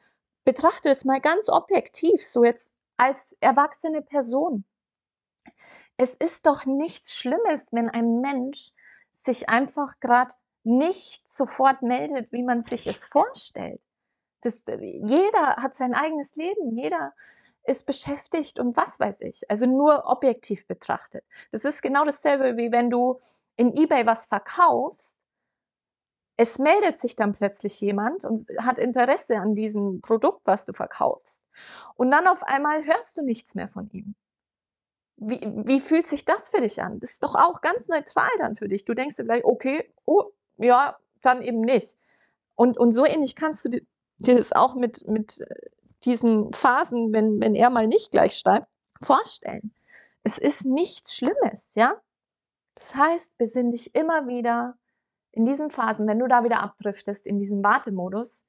betrachte 0.46 0.90
es 0.90 1.04
mal 1.06 1.20
ganz 1.20 1.50
objektiv, 1.50 2.26
so 2.26 2.44
jetzt 2.44 2.74
als 2.98 3.36
erwachsene 3.42 4.02
Person. 4.02 4.64
Es 5.98 6.16
ist 6.16 6.46
doch 6.46 6.66
nichts 6.66 7.16
Schlimmes, 7.16 7.70
wenn 7.72 7.90
ein 7.90 8.22
Mensch 8.22 8.72
sich 9.12 9.50
einfach 9.50 10.00
gerade 10.00 10.34
nicht 10.64 11.28
sofort 11.28 11.82
meldet, 11.82 12.32
wie 12.32 12.44
man 12.44 12.62
sich 12.62 12.88
es 12.88 13.06
vorstellt. 13.06 13.82
Das, 14.42 14.64
jeder 14.68 15.56
hat 15.58 15.74
sein 15.74 15.94
eigenes 15.94 16.36
Leben, 16.36 16.78
jeder 16.78 17.14
ist 17.64 17.86
beschäftigt 17.86 18.60
und 18.60 18.78
was 18.78 19.00
weiß 19.00 19.22
ich. 19.22 19.50
Also 19.50 19.66
nur 19.66 20.06
objektiv 20.06 20.68
betrachtet. 20.68 21.24
Das 21.52 21.66
ist 21.66 21.82
genau 21.82 22.04
dasselbe, 22.04 22.58
wie 22.58 22.72
wenn 22.72 22.90
du 22.90 23.18
in 23.56 23.76
eBay 23.76 24.06
was 24.06 24.26
verkaufst. 24.26 25.20
Es 26.38 26.60
meldet 26.60 27.00
sich 27.00 27.16
dann 27.16 27.34
plötzlich 27.34 27.80
jemand 27.80 28.26
und 28.26 28.38
hat 28.60 28.78
Interesse 28.78 29.38
an 29.38 29.56
diesem 29.56 30.02
Produkt, 30.02 30.42
was 30.46 30.66
du 30.66 30.74
verkaufst. 30.74 31.44
Und 31.96 32.12
dann 32.12 32.28
auf 32.28 32.44
einmal 32.44 32.86
hörst 32.86 33.18
du 33.18 33.24
nichts 33.24 33.56
mehr 33.56 33.68
von 33.68 33.90
ihm. 33.92 34.16
Wie, 35.18 35.40
wie 35.66 35.80
fühlt 35.80 36.08
sich 36.08 36.26
das 36.26 36.50
für 36.50 36.60
dich 36.60 36.82
an? 36.82 37.00
Das 37.00 37.14
ist 37.14 37.24
doch 37.24 37.36
auch 37.36 37.62
ganz 37.62 37.88
neutral 37.88 38.30
dann 38.38 38.56
für 38.56 38.68
dich. 38.68 38.84
Du 38.84 38.94
denkst 38.94 39.16
dir 39.16 39.24
vielleicht, 39.24 39.46
okay, 39.46 39.90
oh, 40.04 40.26
ja, 40.58 40.98
dann 41.22 41.42
eben 41.42 41.62
nicht. 41.62 41.98
Und, 42.56 42.78
und 42.78 42.92
so 42.92 43.06
ähnlich 43.06 43.36
kannst 43.36 43.64
du 43.64 43.70
dir 43.70 44.36
das 44.36 44.52
auch 44.52 44.76
mit, 44.76 45.08
mit 45.08 45.42
äh, 45.42 45.70
diesen 46.04 46.52
Phasen, 46.54 47.14
wenn, 47.14 47.40
wenn 47.40 47.56
er 47.56 47.70
mal 47.70 47.88
nicht 47.88 48.12
gleich 48.12 48.38
schreibt, 48.38 48.68
vorstellen. 49.02 49.74
Es 50.24 50.38
ist 50.38 50.66
nichts 50.66 51.16
Schlimmes, 51.16 51.76
ja? 51.76 52.02
Das 52.76 52.96
heißt, 52.96 53.38
besinn 53.38 53.72
dich 53.72 53.96
immer 53.96 54.28
wieder 54.28 54.78
in 55.36 55.46
diesen 55.46 55.70
Phasen, 55.70 56.08
wenn 56.08 56.20
du 56.20 56.28
da 56.28 56.44
wieder 56.44 56.62
abdriftest, 56.62 57.28
in 57.28 57.40
diesen 57.40 57.64
Wartemodus, 57.64 58.46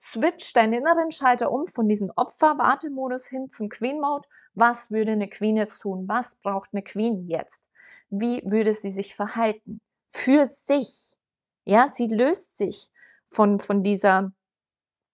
switch 0.00 0.52
deinen 0.52 0.74
inneren 0.74 1.10
Schalter 1.10 1.50
um 1.50 1.66
von 1.66 1.88
diesem 1.88 2.10
Opfer-Wartemodus 2.14 3.26
hin 3.26 3.48
zum 3.48 3.68
Queen-Mode 3.68 4.28
was 4.58 4.90
würde 4.90 5.12
eine 5.12 5.28
Queen 5.28 5.56
jetzt 5.56 5.78
tun? 5.80 6.08
Was 6.08 6.34
braucht 6.34 6.70
eine 6.72 6.82
Queen 6.82 7.28
jetzt? 7.28 7.68
Wie 8.10 8.42
würde 8.44 8.74
sie 8.74 8.90
sich 8.90 9.14
verhalten? 9.14 9.80
Für 10.08 10.46
sich. 10.46 11.14
Ja, 11.64 11.88
sie 11.88 12.08
löst 12.08 12.56
sich 12.56 12.90
von, 13.28 13.60
von 13.60 13.84
dieser 13.84 14.32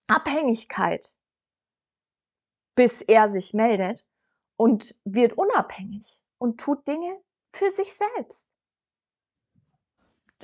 Abhängigkeit, 0.07 1.19
bis 2.75 3.03
er 3.03 3.29
sich 3.29 3.53
meldet 3.53 4.07
und 4.57 4.95
wird 5.05 5.35
unabhängig 5.35 6.23
und 6.39 6.59
tut 6.59 6.89
Dinge 6.89 7.21
für 7.53 7.71
sich 7.71 7.93
selbst. 7.93 8.49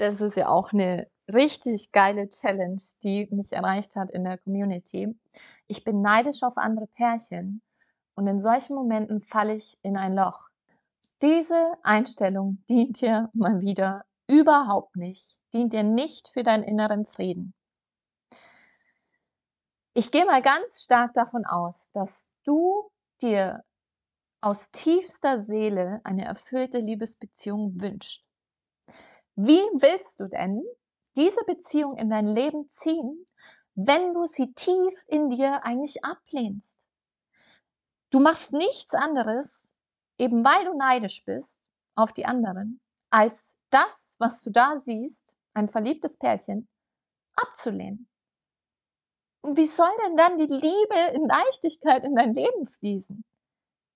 Das 0.00 0.22
ist 0.22 0.38
ja 0.38 0.48
auch 0.48 0.72
eine 0.72 1.10
richtig 1.30 1.92
geile 1.92 2.26
Challenge, 2.30 2.80
die 3.02 3.28
mich 3.30 3.52
erreicht 3.52 3.96
hat 3.96 4.10
in 4.10 4.24
der 4.24 4.38
Community. 4.38 5.14
Ich 5.66 5.84
bin 5.84 6.00
neidisch 6.00 6.42
auf 6.42 6.56
andere 6.56 6.86
Pärchen, 6.86 7.60
und 8.14 8.26
in 8.26 8.38
solchen 8.38 8.76
Momenten 8.76 9.20
falle 9.20 9.54
ich 9.54 9.78
in 9.82 9.98
ein 9.98 10.14
Loch. 10.14 10.48
Diese 11.20 11.74
Einstellung 11.82 12.64
dient 12.66 13.02
dir 13.02 13.28
mal 13.34 13.60
wieder 13.60 14.06
überhaupt 14.26 14.96
nicht, 14.96 15.38
dient 15.52 15.74
dir 15.74 15.82
nicht 15.82 16.28
für 16.28 16.44
deinen 16.44 16.62
inneren 16.62 17.04
Frieden. 17.04 17.52
Ich 19.92 20.10
gehe 20.10 20.24
mal 20.24 20.40
ganz 20.40 20.82
stark 20.82 21.12
davon 21.12 21.44
aus, 21.44 21.90
dass 21.92 22.32
du 22.44 22.90
dir 23.20 23.62
aus 24.40 24.70
tiefster 24.70 25.42
Seele 25.42 26.00
eine 26.04 26.24
erfüllte 26.24 26.78
Liebesbeziehung 26.78 27.78
wünschst. 27.78 28.29
Wie 29.42 29.62
willst 29.80 30.20
du 30.20 30.28
denn 30.28 30.62
diese 31.16 31.42
Beziehung 31.46 31.96
in 31.96 32.10
dein 32.10 32.26
Leben 32.26 32.68
ziehen, 32.68 33.24
wenn 33.74 34.12
du 34.12 34.26
sie 34.26 34.52
tief 34.52 35.04
in 35.06 35.30
dir 35.30 35.64
eigentlich 35.64 36.04
ablehnst? 36.04 36.86
Du 38.10 38.20
machst 38.20 38.52
nichts 38.52 38.92
anderes, 38.92 39.74
eben 40.18 40.44
weil 40.44 40.66
du 40.66 40.76
neidisch 40.76 41.24
bist 41.24 41.70
auf 41.94 42.12
die 42.12 42.26
anderen, 42.26 42.82
als 43.08 43.56
das, 43.70 44.16
was 44.18 44.42
du 44.42 44.50
da 44.50 44.76
siehst, 44.76 45.38
ein 45.54 45.68
verliebtes 45.68 46.18
Pärchen, 46.18 46.68
abzulehnen. 47.34 48.10
Und 49.40 49.56
wie 49.56 49.64
soll 49.64 49.88
denn 50.04 50.16
dann 50.18 50.36
die 50.36 50.52
Liebe 50.52 51.14
in 51.14 51.26
Leichtigkeit 51.26 52.04
in 52.04 52.14
dein 52.14 52.34
Leben 52.34 52.66
fließen, 52.66 53.24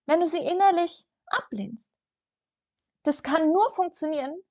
wenn 0.07 0.20
du 0.20 0.26
sie 0.26 0.42
innerlich 0.42 1.07
ablehnst? 1.26 1.90
Das 3.02 3.22
kann 3.22 3.52
nur 3.52 3.68
funktionieren, 3.72 4.42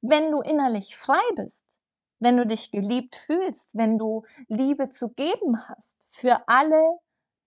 wenn 0.00 0.30
du 0.30 0.40
innerlich 0.40 0.96
frei 0.96 1.22
bist, 1.36 1.80
wenn 2.18 2.36
du 2.36 2.46
dich 2.46 2.70
geliebt 2.70 3.16
fühlst, 3.16 3.76
wenn 3.76 3.98
du 3.98 4.24
Liebe 4.48 4.88
zu 4.88 5.10
geben 5.10 5.58
hast 5.68 6.16
für 6.16 6.46
alle 6.46 6.98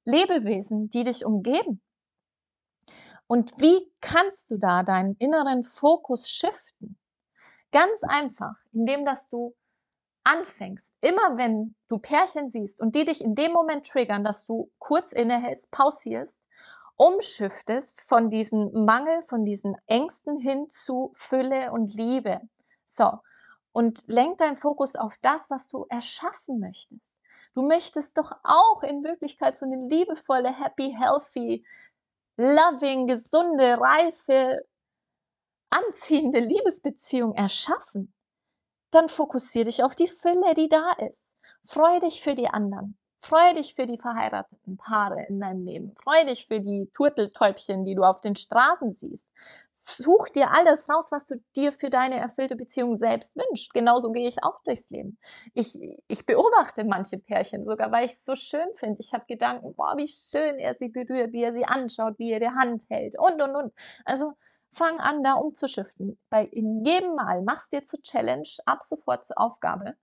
Lebewesen, 0.06 0.90
die 0.90 1.04
dich 1.04 1.26
umgeben. 1.26 1.82
Und 3.28 3.60
wie 3.60 3.92
kannst 4.02 4.52
du 4.52 4.58
da 4.58 4.84
deinen 4.84 5.16
inneren 5.16 5.64
Fokus 5.64 6.30
shiften? 6.30 6.98
Ganz 7.72 8.04
einfach, 8.04 8.56
indem 8.74 9.06
dass 9.06 9.30
du 9.30 9.56
anfängst, 10.24 10.96
immer 11.02 11.38
wenn 11.38 11.76
du 11.88 11.98
Pärchen 11.98 12.50
siehst 12.50 12.82
und 12.82 12.96
die 12.96 13.06
dich 13.06 13.24
in 13.24 13.36
dem 13.36 13.52
Moment 13.52 13.88
triggern, 13.88 14.24
dass 14.24 14.46
du 14.46 14.72
kurz 14.80 15.12
innehältst, 15.12 15.72
pausierst, 15.72 16.46
umschiftest 17.04 18.02
von 18.02 18.30
diesem 18.30 18.86
Mangel, 18.86 19.22
von 19.24 19.46
diesen 19.46 19.76
Ängsten 19.88 20.40
hin 20.40 20.70
zu 20.70 21.12
Fülle 21.14 21.72
und 21.72 21.94
Liebe. 21.94 22.42
So. 22.86 23.20
Und 23.72 24.04
lenk 24.08 24.38
deinen 24.38 24.56
Fokus 24.56 24.96
auf 24.96 25.18
das, 25.22 25.50
was 25.50 25.68
du 25.68 25.86
erschaffen 25.90 26.60
möchtest. 26.60 27.18
Du 27.54 27.64
möchtest 27.64 28.18
doch 28.18 28.32
auch 28.44 28.84
in 28.84 29.04
Wirklichkeit 29.04 29.58
so 29.58 29.66
eine 29.66 29.88
liebevolle, 29.88 30.56
happy, 30.56 30.96
healthy, 30.98 31.66
loving, 32.38 33.08
gesunde, 33.08 33.80
reife, 33.80 34.66
anziehende 35.72 36.40
Liebesbeziehung 36.40 37.34
erschaffen 37.34 38.14
dann 38.94 39.10
fokussiere 39.10 39.66
dich 39.66 39.84
auf 39.84 39.96
die 39.96 40.08
Fülle, 40.08 40.54
die 40.54 40.70
da 40.70 40.92
ist. 40.94 41.36
Freue 41.66 42.00
dich 42.00 42.22
für 42.22 42.36
die 42.36 42.48
anderen. 42.48 42.98
Freue 43.24 43.54
dich 43.54 43.74
für 43.74 43.86
die 43.86 43.98
verheirateten 43.98 44.76
Paare 44.76 45.26
in 45.30 45.40
deinem 45.40 45.64
Leben. 45.64 45.96
Freue 45.96 46.26
dich 46.26 46.46
für 46.46 46.60
die 46.60 46.90
Turteltäubchen, 46.94 47.86
die 47.86 47.96
du 47.96 48.04
auf 48.04 48.20
den 48.20 48.36
Straßen 48.36 48.92
siehst. 48.94 49.30
Such 49.74 50.28
dir 50.28 50.52
alles 50.52 50.90
raus, 50.90 51.08
was 51.14 51.24
du 51.28 51.36
dir 51.56 51.72
für 51.72 51.90
deine 51.90 52.18
erfüllte 52.18 52.58
Beziehung 52.58 52.98
selbst 52.98 53.38
wünschst. 53.38 53.74
Genauso 53.74 54.12
gehe 54.12 54.28
ich 54.28 54.44
auch 54.44 54.62
durchs 54.66 54.90
Leben. 54.90 55.18
Ich, 55.54 55.80
ich 56.10 56.26
beobachte 56.26 56.84
manche 56.84 57.18
Pärchen 57.18 57.64
sogar, 57.64 57.94
weil 57.94 58.08
ich 58.08 58.12
es 58.12 58.26
so 58.26 58.36
schön 58.36 58.68
finde. 58.74 59.00
Ich 59.00 59.14
habe 59.14 59.24
Gedanken, 59.26 59.74
boah, 59.74 59.96
wie 59.96 60.10
schön 60.10 60.60
er 60.60 60.74
sie 60.74 60.90
berührt, 60.90 61.32
wie 61.32 61.44
er 61.44 61.54
sie 61.54 61.64
anschaut, 61.64 62.20
wie 62.20 62.34
er 62.34 62.42
die 62.42 62.50
Hand 62.50 62.84
hält 62.90 63.18
und, 63.18 63.42
und, 63.42 63.56
und. 63.56 63.74
Also 64.04 64.34
fang 64.70 65.00
an, 65.00 65.24
da 65.24 65.36
umzuschiften. 65.36 66.20
Bei 66.30 66.44
in 66.44 66.84
jedem 66.84 67.16
Mal 67.16 67.42
machst 67.42 67.72
dir 67.72 67.84
zur 67.84 68.02
Challenge, 68.02 68.50
ab 68.66 68.84
sofort 68.84 69.24
zur 69.24 69.40
Aufgabe. 69.40 69.96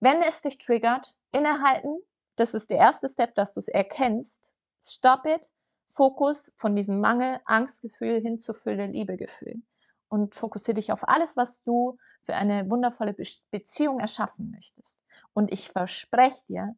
Wenn 0.00 0.22
es 0.22 0.42
dich 0.42 0.58
triggert, 0.58 1.14
innehalten. 1.32 1.98
Das 2.36 2.54
ist 2.54 2.70
der 2.70 2.78
erste 2.78 3.08
Step, 3.08 3.34
dass 3.34 3.54
du 3.54 3.60
es 3.60 3.68
erkennst. 3.68 4.54
Stop 4.82 5.26
it. 5.26 5.50
Fokus 5.88 6.52
von 6.56 6.74
diesem 6.74 7.00
Mangel, 7.00 7.40
Angstgefühl 7.44 8.20
hin 8.20 8.38
zu 8.38 8.52
Fülle, 8.52 8.86
Liebegefühl. 8.86 9.62
Und 10.08 10.34
fokussiere 10.34 10.74
dich 10.74 10.92
auf 10.92 11.08
alles, 11.08 11.36
was 11.36 11.62
du 11.62 11.96
für 12.22 12.34
eine 12.34 12.70
wundervolle 12.70 13.14
Be 13.14 13.24
Beziehung 13.50 14.00
erschaffen 14.00 14.50
möchtest. 14.50 15.00
Und 15.32 15.52
ich 15.52 15.70
verspreche 15.70 16.44
dir, 16.48 16.76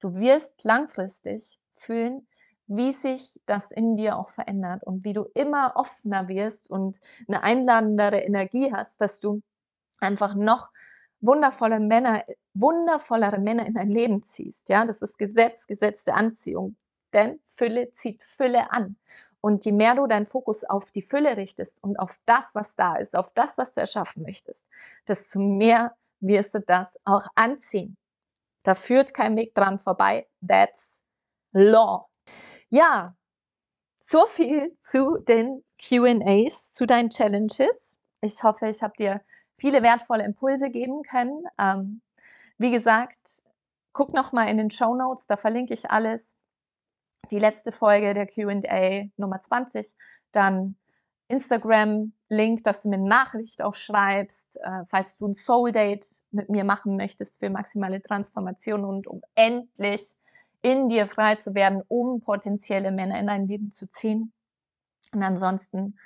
du 0.00 0.14
wirst 0.16 0.64
langfristig 0.64 1.58
fühlen, 1.72 2.26
wie 2.66 2.92
sich 2.92 3.40
das 3.46 3.70
in 3.70 3.96
dir 3.96 4.18
auch 4.18 4.28
verändert 4.28 4.82
und 4.84 5.04
wie 5.04 5.12
du 5.12 5.24
immer 5.34 5.72
offener 5.76 6.28
wirst 6.28 6.70
und 6.70 6.98
eine 7.28 7.42
einladendere 7.42 8.18
Energie 8.18 8.72
hast, 8.72 9.00
dass 9.00 9.20
du 9.20 9.40
einfach 10.00 10.34
noch 10.34 10.70
wundervolle 11.22 11.80
Männer, 11.80 12.24
wundervollere 12.52 13.40
Männer 13.40 13.64
in 13.66 13.74
dein 13.74 13.90
Leben 13.90 14.22
ziehst. 14.22 14.68
Ja, 14.68 14.84
das 14.84 15.00
ist 15.00 15.18
Gesetz, 15.18 15.66
Gesetz 15.66 16.04
der 16.04 16.16
Anziehung. 16.16 16.76
Denn 17.14 17.40
Fülle 17.44 17.90
zieht 17.92 18.22
Fülle 18.22 18.70
an. 18.72 18.96
Und 19.40 19.64
je 19.64 19.72
mehr 19.72 19.94
du 19.94 20.06
deinen 20.06 20.26
Fokus 20.26 20.64
auf 20.64 20.90
die 20.90 21.02
Fülle 21.02 21.36
richtest 21.36 21.82
und 21.82 21.98
auf 21.98 22.16
das, 22.26 22.54
was 22.54 22.76
da 22.76 22.96
ist, 22.96 23.16
auf 23.16 23.32
das, 23.32 23.58
was 23.58 23.72
du 23.72 23.80
erschaffen 23.80 24.22
möchtest, 24.22 24.68
desto 25.08 25.40
mehr 25.40 25.96
wirst 26.20 26.54
du 26.54 26.60
das 26.60 26.98
auch 27.04 27.26
anziehen. 27.34 27.96
Da 28.62 28.74
führt 28.74 29.14
kein 29.14 29.36
Weg 29.36 29.54
dran 29.54 29.78
vorbei. 29.78 30.28
That's 30.46 31.02
Law. 31.52 32.06
Ja, 32.70 33.16
so 33.96 34.26
viel 34.26 34.76
zu 34.78 35.18
den 35.18 35.64
QAs, 35.78 36.72
zu 36.72 36.86
deinen 36.86 37.10
Challenges. 37.10 37.98
Ich 38.20 38.42
hoffe, 38.42 38.68
ich 38.68 38.82
habe 38.82 38.94
dir 38.98 39.20
viele 39.62 39.84
wertvolle 39.84 40.24
Impulse 40.24 40.70
geben 40.70 41.02
können. 41.04 41.44
Ähm, 41.56 42.02
wie 42.58 42.72
gesagt, 42.72 43.44
guck 43.92 44.12
noch 44.12 44.32
mal 44.32 44.48
in 44.48 44.56
den 44.56 44.70
Show 44.70 44.96
Notes, 44.96 45.28
da 45.28 45.36
verlinke 45.36 45.72
ich 45.72 45.88
alles. 45.88 46.36
Die 47.30 47.38
letzte 47.38 47.70
Folge 47.70 48.12
der 48.12 48.26
QA 48.26 49.04
Nummer 49.16 49.40
20, 49.40 49.94
dann 50.32 50.74
Instagram-Link, 51.28 52.64
dass 52.64 52.82
du 52.82 52.88
mir 52.88 52.96
eine 52.96 53.08
Nachricht 53.08 53.62
auch 53.62 53.76
schreibst, 53.76 54.58
äh, 54.60 54.84
falls 54.84 55.16
du 55.16 55.28
ein 55.28 55.34
Soul 55.34 55.70
Date 55.70 56.24
mit 56.32 56.48
mir 56.48 56.64
machen 56.64 56.96
möchtest 56.96 57.38
für 57.38 57.48
maximale 57.48 58.02
Transformation 58.02 58.84
und 58.84 59.06
um 59.06 59.22
endlich 59.36 60.16
in 60.60 60.88
dir 60.88 61.06
frei 61.06 61.36
zu 61.36 61.54
werden, 61.54 61.82
um 61.86 62.20
potenzielle 62.20 62.90
Männer 62.90 63.20
in 63.20 63.28
dein 63.28 63.46
Leben 63.46 63.70
zu 63.70 63.88
ziehen. 63.88 64.32
Und 65.12 65.22
ansonsten 65.22 65.96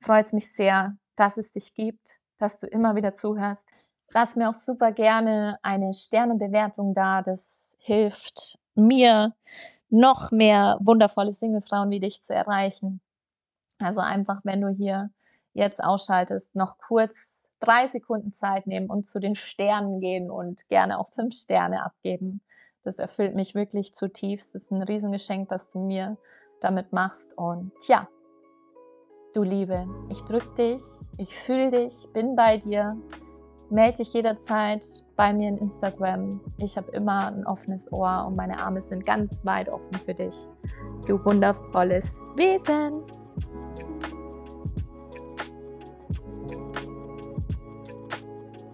freut 0.00 0.24
es 0.24 0.32
mich 0.32 0.50
sehr, 0.50 0.96
dass 1.16 1.36
es 1.36 1.52
dich 1.52 1.74
gibt, 1.74 2.20
dass 2.38 2.60
du 2.60 2.66
immer 2.66 2.96
wieder 2.96 3.14
zuhörst. 3.14 3.66
Lass 4.12 4.36
mir 4.36 4.48
auch 4.48 4.54
super 4.54 4.92
gerne 4.92 5.58
eine 5.62 5.92
Sternebewertung 5.92 6.94
da. 6.94 7.22
Das 7.22 7.76
hilft 7.80 8.58
mir, 8.74 9.34
noch 9.94 10.30
mehr 10.32 10.78
wundervolle 10.80 11.32
Singlefrauen 11.32 11.90
wie 11.90 12.00
dich 12.00 12.20
zu 12.20 12.34
erreichen. 12.34 13.00
Also 13.78 14.00
einfach, 14.00 14.40
wenn 14.44 14.60
du 14.60 14.68
hier 14.68 15.10
jetzt 15.52 15.82
ausschaltest, 15.82 16.56
noch 16.56 16.78
kurz 16.78 17.50
drei 17.60 17.86
Sekunden 17.86 18.32
Zeit 18.32 18.66
nehmen 18.66 18.90
und 18.90 19.04
zu 19.06 19.20
den 19.20 19.36
Sternen 19.36 20.00
gehen 20.00 20.30
und 20.30 20.68
gerne 20.68 20.98
auch 20.98 21.08
fünf 21.08 21.34
Sterne 21.34 21.84
abgeben. 21.84 22.40
Das 22.82 22.98
erfüllt 22.98 23.34
mich 23.34 23.54
wirklich 23.54 23.94
zutiefst. 23.94 24.54
Das 24.54 24.62
ist 24.62 24.72
ein 24.72 24.82
Riesengeschenk, 24.82 25.48
das 25.48 25.70
du 25.72 25.78
mir 25.78 26.18
damit 26.60 26.92
machst. 26.92 27.38
Und 27.38 27.72
ja, 27.86 28.08
du 29.34 29.42
Liebe, 29.42 29.86
ich 30.10 30.22
drück 30.22 30.54
dich, 30.54 30.82
ich 31.18 31.36
fühle 31.36 31.70
dich, 31.70 32.06
bin 32.12 32.36
bei 32.36 32.56
dir. 32.56 32.96
Melde 33.70 33.98
dich 33.98 34.12
jederzeit 34.12 34.84
bei 35.16 35.32
mir 35.32 35.48
in 35.48 35.58
Instagram. 35.58 36.40
Ich 36.58 36.76
habe 36.76 36.90
immer 36.92 37.26
ein 37.32 37.46
offenes 37.46 37.92
Ohr 37.92 38.26
und 38.28 38.36
meine 38.36 38.58
Arme 38.58 38.80
sind 38.80 39.04
ganz 39.04 39.44
weit 39.44 39.68
offen 39.68 39.98
für 39.98 40.14
dich. 40.14 40.48
Du 41.06 41.22
wundervolles 41.24 42.18
Wesen. 42.36 43.02